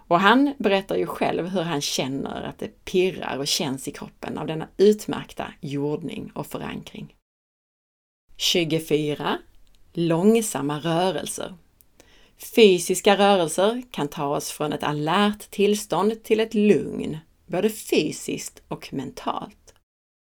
Och 0.07 0.19
han 0.19 0.53
berättar 0.57 0.95
ju 0.95 1.05
själv 1.05 1.47
hur 1.47 1.61
han 1.61 1.81
känner 1.81 2.41
att 2.41 2.59
det 2.59 2.85
pirrar 2.85 3.37
och 3.37 3.47
känns 3.47 3.87
i 3.87 3.91
kroppen 3.91 4.37
av 4.37 4.47
denna 4.47 4.67
utmärkta 4.77 5.45
jordning 5.61 6.31
och 6.35 6.47
förankring. 6.47 7.15
24. 8.37 9.37
Långsamma 9.93 10.79
rörelser. 10.79 11.53
Fysiska 12.55 13.17
rörelser 13.17 13.83
kan 13.91 14.07
ta 14.07 14.25
oss 14.25 14.51
från 14.51 14.73
ett 14.73 14.83
alert 14.83 15.51
tillstånd 15.51 16.23
till 16.23 16.39
ett 16.39 16.53
lugn, 16.53 17.17
både 17.45 17.69
fysiskt 17.69 18.61
och 18.67 18.93
mentalt. 18.93 19.62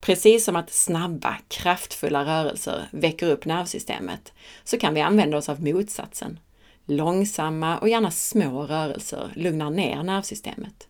Precis 0.01 0.45
som 0.45 0.57
att 0.57 0.73
snabba, 0.73 1.37
kraftfulla 1.49 2.25
rörelser 2.25 2.89
väcker 2.91 3.31
upp 3.31 3.45
nervsystemet, 3.45 4.33
så 4.65 4.79
kan 4.79 4.95
vi 4.95 5.01
använda 5.01 5.37
oss 5.37 5.49
av 5.49 5.63
motsatsen. 5.63 6.39
Långsamma 6.87 7.79
och 7.79 7.89
gärna 7.89 8.11
små 8.11 8.63
rörelser 8.67 9.33
lugnar 9.37 9.71
ner 9.71 10.03
nervsystemet. 10.03 10.89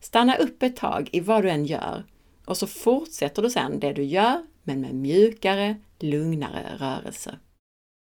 Stanna 0.00 0.36
upp 0.36 0.62
ett 0.62 0.76
tag 0.76 1.08
i 1.12 1.20
vad 1.20 1.42
du 1.42 1.50
än 1.50 1.64
gör 1.64 2.04
och 2.44 2.56
så 2.56 2.66
fortsätter 2.66 3.42
du 3.42 3.50
sedan 3.50 3.80
det 3.80 3.92
du 3.92 4.04
gör, 4.04 4.42
men 4.62 4.80
med 4.80 4.94
mjukare, 4.94 5.76
lugnare 5.98 6.76
rörelser. 6.78 7.38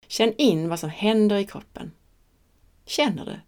Känn 0.08 0.34
in 0.38 0.68
vad 0.68 0.80
som 0.80 0.90
händer 0.90 1.36
i 1.36 1.44
kroppen. 1.44 1.92
Känner 2.86 3.24
du? 3.24 3.40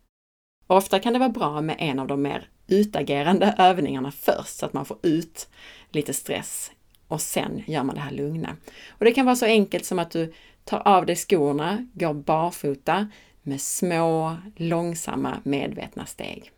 Ofta 0.67 1.01
kan 1.01 1.13
det 1.13 1.19
vara 1.19 1.29
bra 1.29 1.61
med 1.61 1.77
en 1.79 1.99
av 1.99 2.07
de 2.07 2.23
mer 2.23 2.49
utagerande 2.67 3.55
övningarna 3.59 4.11
först 4.11 4.59
så 4.59 4.67
att 4.67 4.73
man 4.73 4.85
får 4.85 4.99
ut 5.03 5.49
lite 5.91 6.15
stress 6.15 6.71
och 7.09 7.21
sen 7.21 7.63
gör 7.67 7.83
man 7.83 7.95
det 7.95 8.01
här 8.01 8.11
lugna. 8.11 8.57
Och 8.89 9.05
det 9.05 9.13
kan 9.13 9.27
vara 9.27 9.37
så 9.37 9.47
enkelt 9.47 9.85
som 9.85 9.99
att 9.99 10.11
du 10.11 10.33
tar 10.65 10.89
av 10.89 11.07
dig 11.07 11.17
skorna, 11.17 11.87
går 11.93 12.15
barfota 12.15 13.09
med 13.43 13.61
små, 13.61 14.37
långsamma, 14.57 15.41
medvetna 15.45 16.07
steg. 16.07 16.51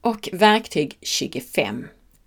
Och 0.00 0.28
verktyg 0.32 0.98
25. 1.00 1.86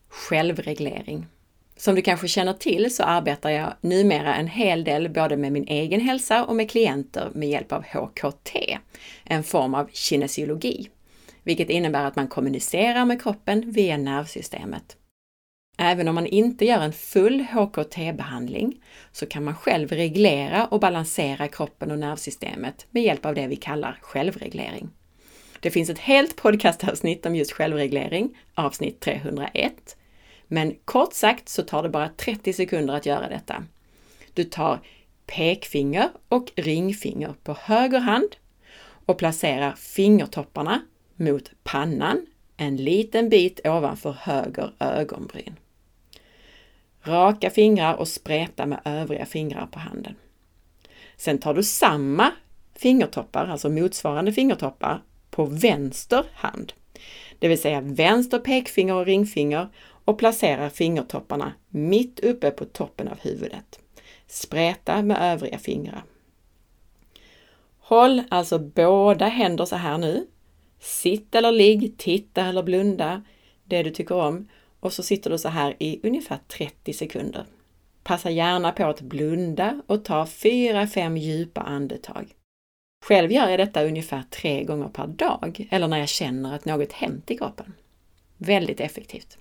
Självreglering. 0.10 1.28
Som 1.76 1.95
du 1.95 2.01
kanske 2.01 2.28
känner 2.28 2.53
till 2.53 2.95
så 2.95 3.03
arbetar 3.03 3.49
jag 3.49 3.74
numera 3.82 4.36
en 4.36 4.47
hel 4.47 4.84
del 4.84 5.10
både 5.10 5.38
med 5.38 5.51
min 5.51 5.68
egen 5.68 6.01
hälsa 6.01 6.45
och 6.45 6.55
med 6.55 6.72
klienter 6.72 7.32
med 7.34 7.49
hjälp 7.49 7.72
av 7.72 7.84
HKT, 7.84 8.78
en 9.24 9.43
form 9.43 9.76
av 9.76 9.89
kinesiologi, 9.93 10.89
vilket 11.43 11.70
innebär 11.70 12.05
att 12.05 12.16
man 12.16 12.28
kommunicerar 12.28 13.05
med 13.05 13.22
kroppen 13.22 13.72
via 13.72 13.97
nervsystemet. 13.97 14.97
Även 15.82 16.08
om 16.08 16.16
man 16.16 16.26
inte 16.26 16.66
gör 16.66 16.82
en 16.82 16.94
full 16.94 17.46
HKT-behandling 17.52 18.82
så 19.12 19.26
kan 19.26 19.44
man 19.44 19.56
själv 19.56 19.92
reglera 19.92 20.66
och 20.66 20.80
balansera 20.80 21.48
kroppen 21.48 21.92
och 21.92 22.00
nervsystemet 22.00 22.86
med 22.90 23.04
hjälp 23.04 23.26
av 23.26 23.36
det 23.36 23.48
vi 23.48 23.56
kallar 23.56 24.00
självreglering. 24.02 24.90
Det 25.60 25.72
finns 25.72 25.90
ett 25.90 26.00
helt 26.00 26.36
podcastavsnitt 26.36 27.26
om 27.26 27.36
just 27.36 27.52
självreglering, 27.52 28.38
avsnitt 28.54 29.00
301. 29.00 29.98
Men 30.48 30.76
kort 30.86 31.14
sagt 31.14 31.50
så 31.50 31.64
tar 31.64 31.84
det 31.84 31.90
bara 31.90 32.10
30 32.10 32.54
sekunder 32.54 32.94
att 32.94 33.06
göra 33.06 33.30
detta. 33.30 33.64
Du 34.34 34.44
tar 34.44 34.80
pekfinger 35.26 36.10
och 36.30 36.52
ringfinger 36.56 37.34
på 37.44 37.56
höger 37.60 38.00
hand 38.00 38.36
och 39.06 39.18
placerar 39.18 39.76
fingertopparna 39.78 40.82
mot 41.16 41.52
pannan 41.64 42.26
en 42.58 42.78
liten 42.78 43.30
bit 43.30 43.60
ovanför 43.64 44.12
höger 44.12 44.74
ögonbryn. 44.80 45.56
Raka 47.10 47.49
fingrar 47.49 47.95
och 47.95 48.07
spreta 48.07 48.66
med 48.66 48.80
övriga 48.86 49.26
fingrar 49.26 49.66
på 49.66 49.80
handen. 49.80 50.16
Sen 51.18 51.38
tar 51.38 51.53
du 51.53 51.64
samma 51.64 52.32
fingertoppar, 52.76 53.47
alltså 53.47 53.70
motsvarande 53.70 54.34
fingertoppar, 54.34 55.03
på 55.30 55.45
vänster 55.45 56.26
hand. 56.34 56.74
Det 57.39 57.47
vill 57.47 57.62
säga 57.62 57.82
vänster 57.82 58.39
pekfinger 58.39 58.93
och 58.93 59.05
ringfinger 59.05 59.68
och 60.05 60.20
placerar 60.20 60.70
fingertopparna 60.70 61.53
mitt 61.70 62.20
uppe 62.20 62.51
på 62.51 62.66
toppen 62.66 63.07
av 63.07 63.20
huvudet. 63.20 63.80
Spräta 64.28 65.01
med 65.01 65.34
övriga 65.34 65.57
fingrar. 65.57 66.03
Håll 67.80 68.24
alltså 68.30 68.60
båda 68.60 69.26
händer 69.26 69.66
så 69.66 69.76
här 69.76 69.97
nu. 69.97 70.28
Sitt 70.80 71.36
eller 71.36 71.51
ligg, 71.51 71.93
titta 71.97 72.45
eller 72.45 72.64
blunda, 72.64 73.24
det 73.64 73.84
du 73.84 73.89
tycker 73.89 74.16
om 74.16 74.47
och 74.80 74.94
så 74.94 75.04
sitter 75.04 75.30
du 75.30 75.38
så 75.38 75.50
här 75.50 75.76
i 75.80 76.00
ungefär 76.04 76.40
30 76.48 76.94
sekunder. 76.94 77.46
Passa 78.04 78.30
gärna 78.30 78.72
på 78.72 78.86
att 78.86 79.02
blunda 79.02 79.82
och 79.88 80.06
ta 80.06 80.26
4-5 80.26 81.18
djupa 81.18 81.62
andetag. 81.62 82.36
Själv 83.06 83.32
gör 83.32 83.50
jag 83.50 83.60
detta 83.60 83.84
ungefär 83.84 84.24
tre 84.30 84.64
gånger 84.64 84.88
per 84.88 85.08
dag 85.08 85.68
eller 85.72 85.88
när 85.88 85.98
jag 85.98 86.10
känner 86.10 86.56
att 86.56 86.66
något 86.66 86.92
hänt 86.92 87.32
i 87.32 87.38
kroppen. 87.38 87.74
Väldigt 88.38 88.80
effektivt. 88.80 89.38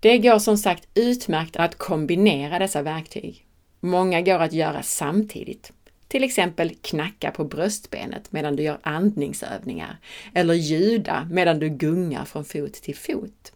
Det 0.00 0.18
går 0.18 0.38
som 0.38 0.56
sagt 0.56 0.88
utmärkt 0.94 1.56
att 1.56 1.78
kombinera 1.78 2.58
dessa 2.58 2.82
verktyg. 2.82 3.46
Många 3.80 4.20
går 4.20 4.38
att 4.38 4.52
göra 4.52 4.82
samtidigt. 4.82 5.72
Till 6.08 6.24
exempel 6.24 6.74
knacka 6.74 7.30
på 7.30 7.44
bröstbenet 7.44 8.32
medan 8.32 8.56
du 8.56 8.62
gör 8.62 8.78
andningsövningar 8.82 9.96
eller 10.34 10.54
ljuda 10.54 11.28
medan 11.30 11.58
du 11.58 11.68
gungar 11.68 12.24
från 12.24 12.44
fot 12.44 12.72
till 12.72 12.96
fot. 12.96 13.52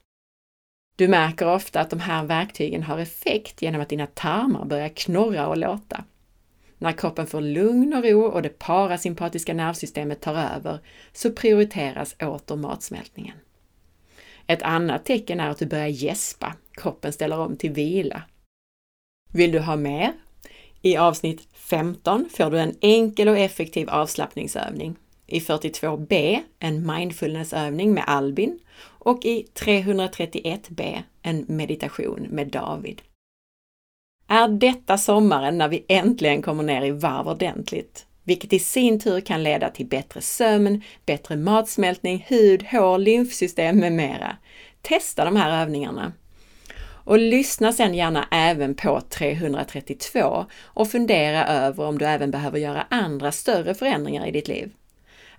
Du 1.03 1.09
märker 1.09 1.49
ofta 1.49 1.81
att 1.81 1.91
de 1.91 2.01
här 2.01 2.25
verktygen 2.25 2.83
har 2.83 2.99
effekt 2.99 3.63
genom 3.63 3.81
att 3.81 3.89
dina 3.89 4.07
tarmar 4.07 4.65
börjar 4.65 4.89
knorra 4.89 5.49
och 5.49 5.57
låta. 5.57 6.05
När 6.79 6.93
kroppen 6.93 7.27
får 7.27 7.41
lugn 7.41 7.95
och 7.95 8.05
ro 8.05 8.23
och 8.23 8.43
det 8.43 8.59
parasympatiska 8.59 9.55
nervsystemet 9.55 10.21
tar 10.21 10.35
över 10.35 10.79
så 11.13 11.33
prioriteras 11.33 12.17
åter 12.21 12.57
matsmältningen. 12.57 13.37
Ett 14.47 14.63
annat 14.63 15.05
tecken 15.05 15.41
är 15.41 15.51
att 15.51 15.59
du 15.59 15.67
börjar 15.67 15.87
gäspa, 15.87 16.57
kroppen 16.73 17.13
ställer 17.13 17.39
om 17.39 17.57
till 17.57 17.73
vila. 17.73 18.23
Vill 19.33 19.53
du 19.53 19.59
ha 19.59 19.77
mer? 19.77 20.13
I 20.83 20.97
avsnitt 20.97 21.49
15 21.53 22.29
får 22.31 22.51
du 22.51 22.61
en 22.61 22.77
enkel 22.81 23.29
och 23.29 23.39
effektiv 23.39 23.91
avslappningsövning. 23.91 24.97
I 25.33 25.41
42b 25.41 26.41
en 26.59 26.87
mindfulnessövning 26.87 27.95
med 27.95 28.05
Albin 28.07 28.59
och 28.85 29.25
i 29.25 29.47
331b 29.55 31.03
en 31.23 31.45
meditation 31.49 32.27
med 32.31 32.49
David. 32.49 33.03
Är 34.29 34.49
detta 34.49 34.99
sommaren 34.99 35.59
när 35.59 35.69
vi 35.69 35.85
äntligen 35.89 36.43
kommer 36.43 36.63
ner 36.63 36.85
i 36.85 36.91
varv 36.91 37.29
ordentligt? 37.29 38.07
Vilket 38.25 38.53
i 38.53 38.59
sin 38.59 39.01
tur 39.01 39.21
kan 39.21 39.43
leda 39.43 39.71
till 39.71 39.87
bättre 39.87 40.21
sömn, 40.21 40.83
bättre 41.07 41.37
matsmältning, 41.37 42.25
hud, 42.29 42.63
hår, 42.63 42.99
lymfsystem 42.99 43.79
med 43.79 43.93
mera. 43.93 44.37
Testa 44.83 45.25
de 45.25 45.37
här 45.37 45.63
övningarna. 45.63 46.13
Och 47.05 47.19
lyssna 47.19 47.73
sedan 47.73 47.95
gärna 47.95 48.29
även 48.31 48.75
på 48.75 49.01
332 49.01 50.47
och 50.63 50.91
fundera 50.91 51.47
över 51.47 51.85
om 51.85 51.99
du 51.99 52.05
även 52.05 52.31
behöver 52.31 52.59
göra 52.59 52.87
andra 52.91 53.33
större 53.33 53.75
förändringar 53.75 54.27
i 54.27 54.31
ditt 54.31 54.49
liv. 54.49 54.73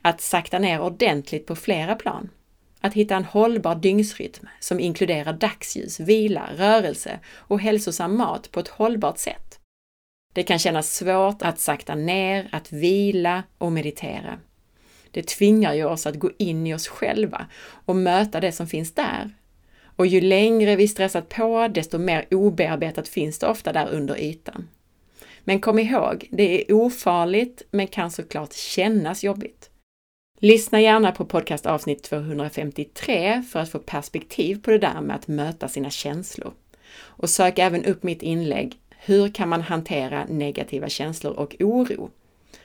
Att 0.06 0.22
sakta 0.22 0.60
ner 0.60 0.82
ordentligt 0.82 1.46
på 1.46 1.56
flera 1.56 1.96
plan. 1.96 2.30
Att 2.82 2.94
hitta 2.94 3.16
en 3.16 3.26
hållbar 3.26 3.76
dygnsrytm 3.76 4.48
som 4.60 4.80
inkluderar 4.80 5.34
dagsljus, 5.34 6.00
vila, 6.00 6.50
rörelse 6.58 7.20
och 7.28 7.60
hälsosam 7.60 8.18
mat 8.18 8.52
på 8.52 8.60
ett 8.60 8.68
hållbart 8.68 9.18
sätt. 9.18 9.60
Det 10.34 10.44
kan 10.44 10.60
kännas 10.60 10.96
svårt 10.96 11.42
att 11.42 11.60
sakta 11.60 11.96
ner, 11.96 12.50
att 12.52 12.72
vila 12.72 13.44
och 13.58 13.72
meditera. 13.72 14.40
Det 15.12 15.28
tvingar 15.28 15.74
ju 15.74 15.86
oss 15.86 16.06
att 16.06 16.20
gå 16.20 16.32
in 16.38 16.68
i 16.68 16.74
oss 16.74 16.88
själva 16.88 17.48
och 17.86 17.96
möta 17.96 18.40
det 18.40 18.52
som 18.52 18.68
finns 18.68 18.94
där. 18.94 19.32
Och 19.96 20.06
ju 20.06 20.22
längre 20.22 20.76
vi 20.76 20.88
stressat 20.88 21.30
på, 21.30 21.68
desto 21.68 21.98
mer 21.98 22.26
obearbetat 22.32 23.08
finns 23.08 23.40
det 23.40 23.48
ofta 23.48 23.74
där 23.74 23.90
under 23.90 24.18
ytan. 24.18 24.70
Men 25.44 25.62
kom 25.62 25.80
ihåg, 25.80 26.28
det 26.32 26.62
är 26.62 26.74
ofarligt 26.74 27.62
men 27.72 27.88
kan 27.88 28.12
såklart 28.12 28.54
kännas 28.54 29.24
jobbigt. 29.24 29.70
Lyssna 30.46 30.82
gärna 30.82 31.12
på 31.12 31.26
podcast 31.26 31.66
avsnitt 31.66 32.04
253 32.04 33.44
för 33.52 33.60
att 33.60 33.70
få 33.70 33.80
perspektiv 33.80 34.62
på 34.62 34.72
det 34.72 34.78
där 34.78 35.02
med 35.02 35.16
att 35.16 35.28
möta 35.28 35.68
sina 35.68 35.90
känslor. 35.90 36.54
Och 36.96 37.30
sök 37.30 37.60
även 37.60 37.86
upp 37.86 38.04
mitt 38.04 38.22
inlägg 38.22 38.80
Hur 38.90 39.30
kan 39.30 39.50
man 39.50 39.62
hantera 39.62 40.26
negativa 40.26 40.90
känslor 40.90 41.34
och 41.34 41.56
oro? 41.60 42.10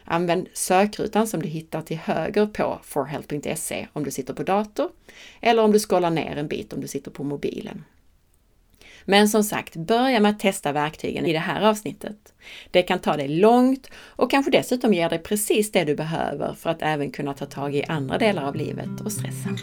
Använd 0.04 0.48
sökrutan 0.52 1.26
som 1.26 1.42
du 1.42 1.48
hittar 1.48 1.82
till 1.82 1.96
höger 1.96 2.46
på 2.46 2.78
forhealth.se 2.82 3.86
om 3.92 4.04
du 4.04 4.10
sitter 4.10 4.34
på 4.34 4.42
dator 4.42 4.90
eller 5.40 5.62
om 5.62 5.72
du 5.72 5.78
scrollar 5.78 6.10
ner 6.10 6.36
en 6.36 6.48
bit 6.48 6.72
om 6.72 6.80
du 6.80 6.88
sitter 6.88 7.10
på 7.10 7.24
mobilen. 7.24 7.84
Men 9.10 9.28
som 9.28 9.44
sagt, 9.44 9.76
börja 9.76 10.20
med 10.20 10.30
att 10.30 10.38
testa 10.38 10.72
verktygen 10.72 11.26
i 11.26 11.32
det 11.32 11.38
här 11.38 11.60
avsnittet. 11.62 12.34
Det 12.70 12.82
kan 12.82 12.98
ta 12.98 13.16
dig 13.16 13.28
långt 13.28 13.90
och 13.96 14.30
kanske 14.30 14.50
dessutom 14.50 14.94
ger 14.94 15.08
dig 15.08 15.18
precis 15.18 15.72
det 15.72 15.84
du 15.84 15.94
behöver 15.94 16.54
för 16.54 16.70
att 16.70 16.82
även 16.82 17.10
kunna 17.10 17.34
ta 17.34 17.46
tag 17.46 17.74
i 17.74 17.84
andra 17.84 18.18
delar 18.18 18.42
av 18.42 18.56
livet 18.56 19.00
och 19.04 19.12
stressen. 19.12 19.56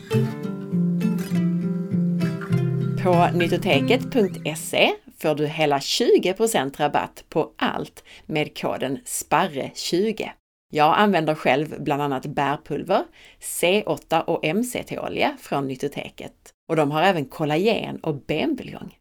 På 3.03 3.29
nyttoteket.se 3.37 4.91
får 5.17 5.35
du 5.35 5.47
hela 5.47 5.79
20 5.79 6.33
rabatt 6.77 7.23
på 7.29 7.51
allt 7.57 8.03
med 8.25 8.57
koden 8.57 8.99
SPARRE20. 9.05 10.29
Jag 10.71 10.97
använder 10.97 11.35
själv 11.35 11.83
bland 11.83 12.01
annat 12.01 12.25
bärpulver, 12.25 13.03
C8 13.41 14.21
och 14.21 14.55
MCT-olja 14.55 15.37
från 15.39 15.67
Nyttoteket 15.67 16.33
och 16.69 16.75
de 16.75 16.91
har 16.91 17.03
även 17.03 17.25
kollagen 17.25 17.97
och 17.97 18.15
benbuljong. 18.15 18.95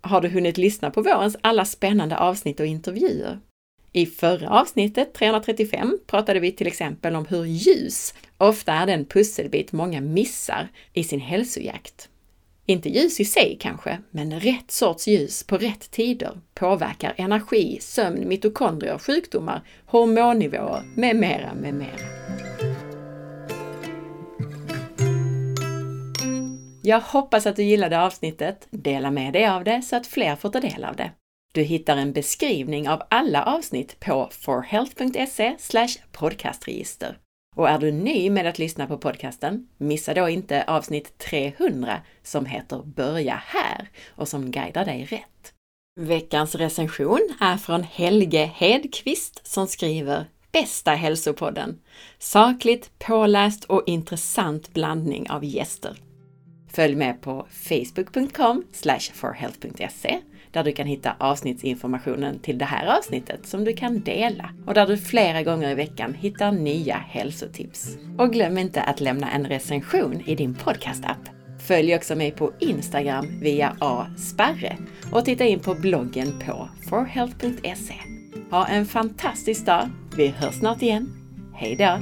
Har 0.00 0.20
du 0.20 0.28
hunnit 0.28 0.58
lyssna 0.58 0.90
på 0.90 1.02
vårens 1.02 1.36
alla 1.40 1.64
spännande 1.64 2.18
avsnitt 2.18 2.60
och 2.60 2.66
intervjuer? 2.66 3.38
I 3.92 4.06
förra 4.06 4.50
avsnittet, 4.50 5.14
335, 5.14 5.98
pratade 6.06 6.40
vi 6.40 6.52
till 6.52 6.66
exempel 6.66 7.16
om 7.16 7.26
hur 7.26 7.44
ljus 7.44 8.14
ofta 8.38 8.72
är 8.72 8.86
den 8.86 9.04
pusselbit 9.04 9.72
många 9.72 10.00
missar 10.00 10.68
i 10.92 11.04
sin 11.04 11.20
hälsojakt. 11.20 12.08
Inte 12.66 12.88
ljus 12.88 13.20
i 13.20 13.24
sig 13.24 13.56
kanske, 13.60 13.98
men 14.10 14.40
rätt 14.40 14.70
sorts 14.70 15.08
ljus 15.08 15.42
på 15.42 15.56
rätt 15.56 15.90
tider 15.90 16.40
påverkar 16.54 17.14
energi, 17.16 17.78
sömn, 17.80 18.28
mitokondrier, 18.28 18.98
sjukdomar, 18.98 19.62
hormonnivåer 19.86 20.82
med 20.94 21.16
mera, 21.16 21.54
med 21.54 21.74
mera. 21.74 22.79
Jag 26.82 27.00
hoppas 27.00 27.46
att 27.46 27.56
du 27.56 27.62
gillade 27.62 28.00
avsnittet. 28.00 28.66
Dela 28.70 29.10
med 29.10 29.32
dig 29.32 29.46
av 29.46 29.64
det 29.64 29.82
så 29.82 29.96
att 29.96 30.06
fler 30.06 30.36
får 30.36 30.48
ta 30.48 30.60
del 30.60 30.84
av 30.84 30.96
det. 30.96 31.10
Du 31.52 31.62
hittar 31.62 31.96
en 31.96 32.12
beskrivning 32.12 32.88
av 32.88 33.02
alla 33.10 33.44
avsnitt 33.44 34.00
på 34.00 34.28
forhealth.se 34.32 35.56
podcastregister. 36.12 37.18
Och 37.56 37.68
är 37.68 37.78
du 37.78 37.92
ny 37.92 38.30
med 38.30 38.46
att 38.46 38.58
lyssna 38.58 38.86
på 38.86 38.98
podcasten, 38.98 39.68
missa 39.78 40.14
då 40.14 40.28
inte 40.28 40.64
avsnitt 40.64 41.18
300 41.18 42.00
som 42.22 42.46
heter 42.46 42.82
Börja 42.82 43.42
här 43.46 43.88
och 44.08 44.28
som 44.28 44.50
guidar 44.50 44.84
dig 44.84 45.04
rätt. 45.04 45.52
Veckans 46.00 46.54
recension 46.54 47.28
är 47.40 47.56
från 47.56 47.82
Helge 47.82 48.50
Hedqvist 48.54 49.46
som 49.46 49.66
skriver 49.66 50.24
Bästa 50.52 50.90
hälsopodden! 50.90 51.80
Sakligt, 52.18 52.98
påläst 52.98 53.64
och 53.64 53.82
intressant 53.86 54.72
blandning 54.72 55.30
av 55.30 55.44
gäster. 55.44 55.96
Följ 56.72 56.94
med 56.94 57.20
på 57.20 57.46
facebook.com 57.50 58.64
forhealth.se 59.14 60.20
där 60.52 60.64
du 60.64 60.72
kan 60.72 60.86
hitta 60.86 61.16
avsnittsinformationen 61.18 62.38
till 62.38 62.58
det 62.58 62.64
här 62.64 62.98
avsnittet 62.98 63.46
som 63.46 63.64
du 63.64 63.72
kan 63.72 64.00
dela 64.00 64.50
och 64.66 64.74
där 64.74 64.86
du 64.86 64.96
flera 64.96 65.42
gånger 65.42 65.70
i 65.70 65.74
veckan 65.74 66.14
hittar 66.14 66.52
nya 66.52 66.96
hälsotips. 66.96 67.96
Och 68.18 68.32
glöm 68.32 68.58
inte 68.58 68.82
att 68.82 69.00
lämna 69.00 69.30
en 69.30 69.46
recension 69.46 70.20
i 70.26 70.34
din 70.34 70.54
podcastapp. 70.54 71.28
Följ 71.66 71.94
också 71.94 72.16
mig 72.16 72.30
på 72.30 72.52
Instagram 72.58 73.40
via 73.40 73.76
asparre 73.80 74.76
och 75.12 75.24
titta 75.24 75.44
in 75.44 75.60
på 75.60 75.74
bloggen 75.74 76.42
på 76.46 76.68
forhealth.se. 76.90 77.94
Ha 78.50 78.66
en 78.66 78.86
fantastisk 78.86 79.66
dag! 79.66 79.88
Vi 80.16 80.28
hörs 80.28 80.54
snart 80.54 80.82
igen. 80.82 81.08
Hej 81.54 81.76
då! 81.76 81.98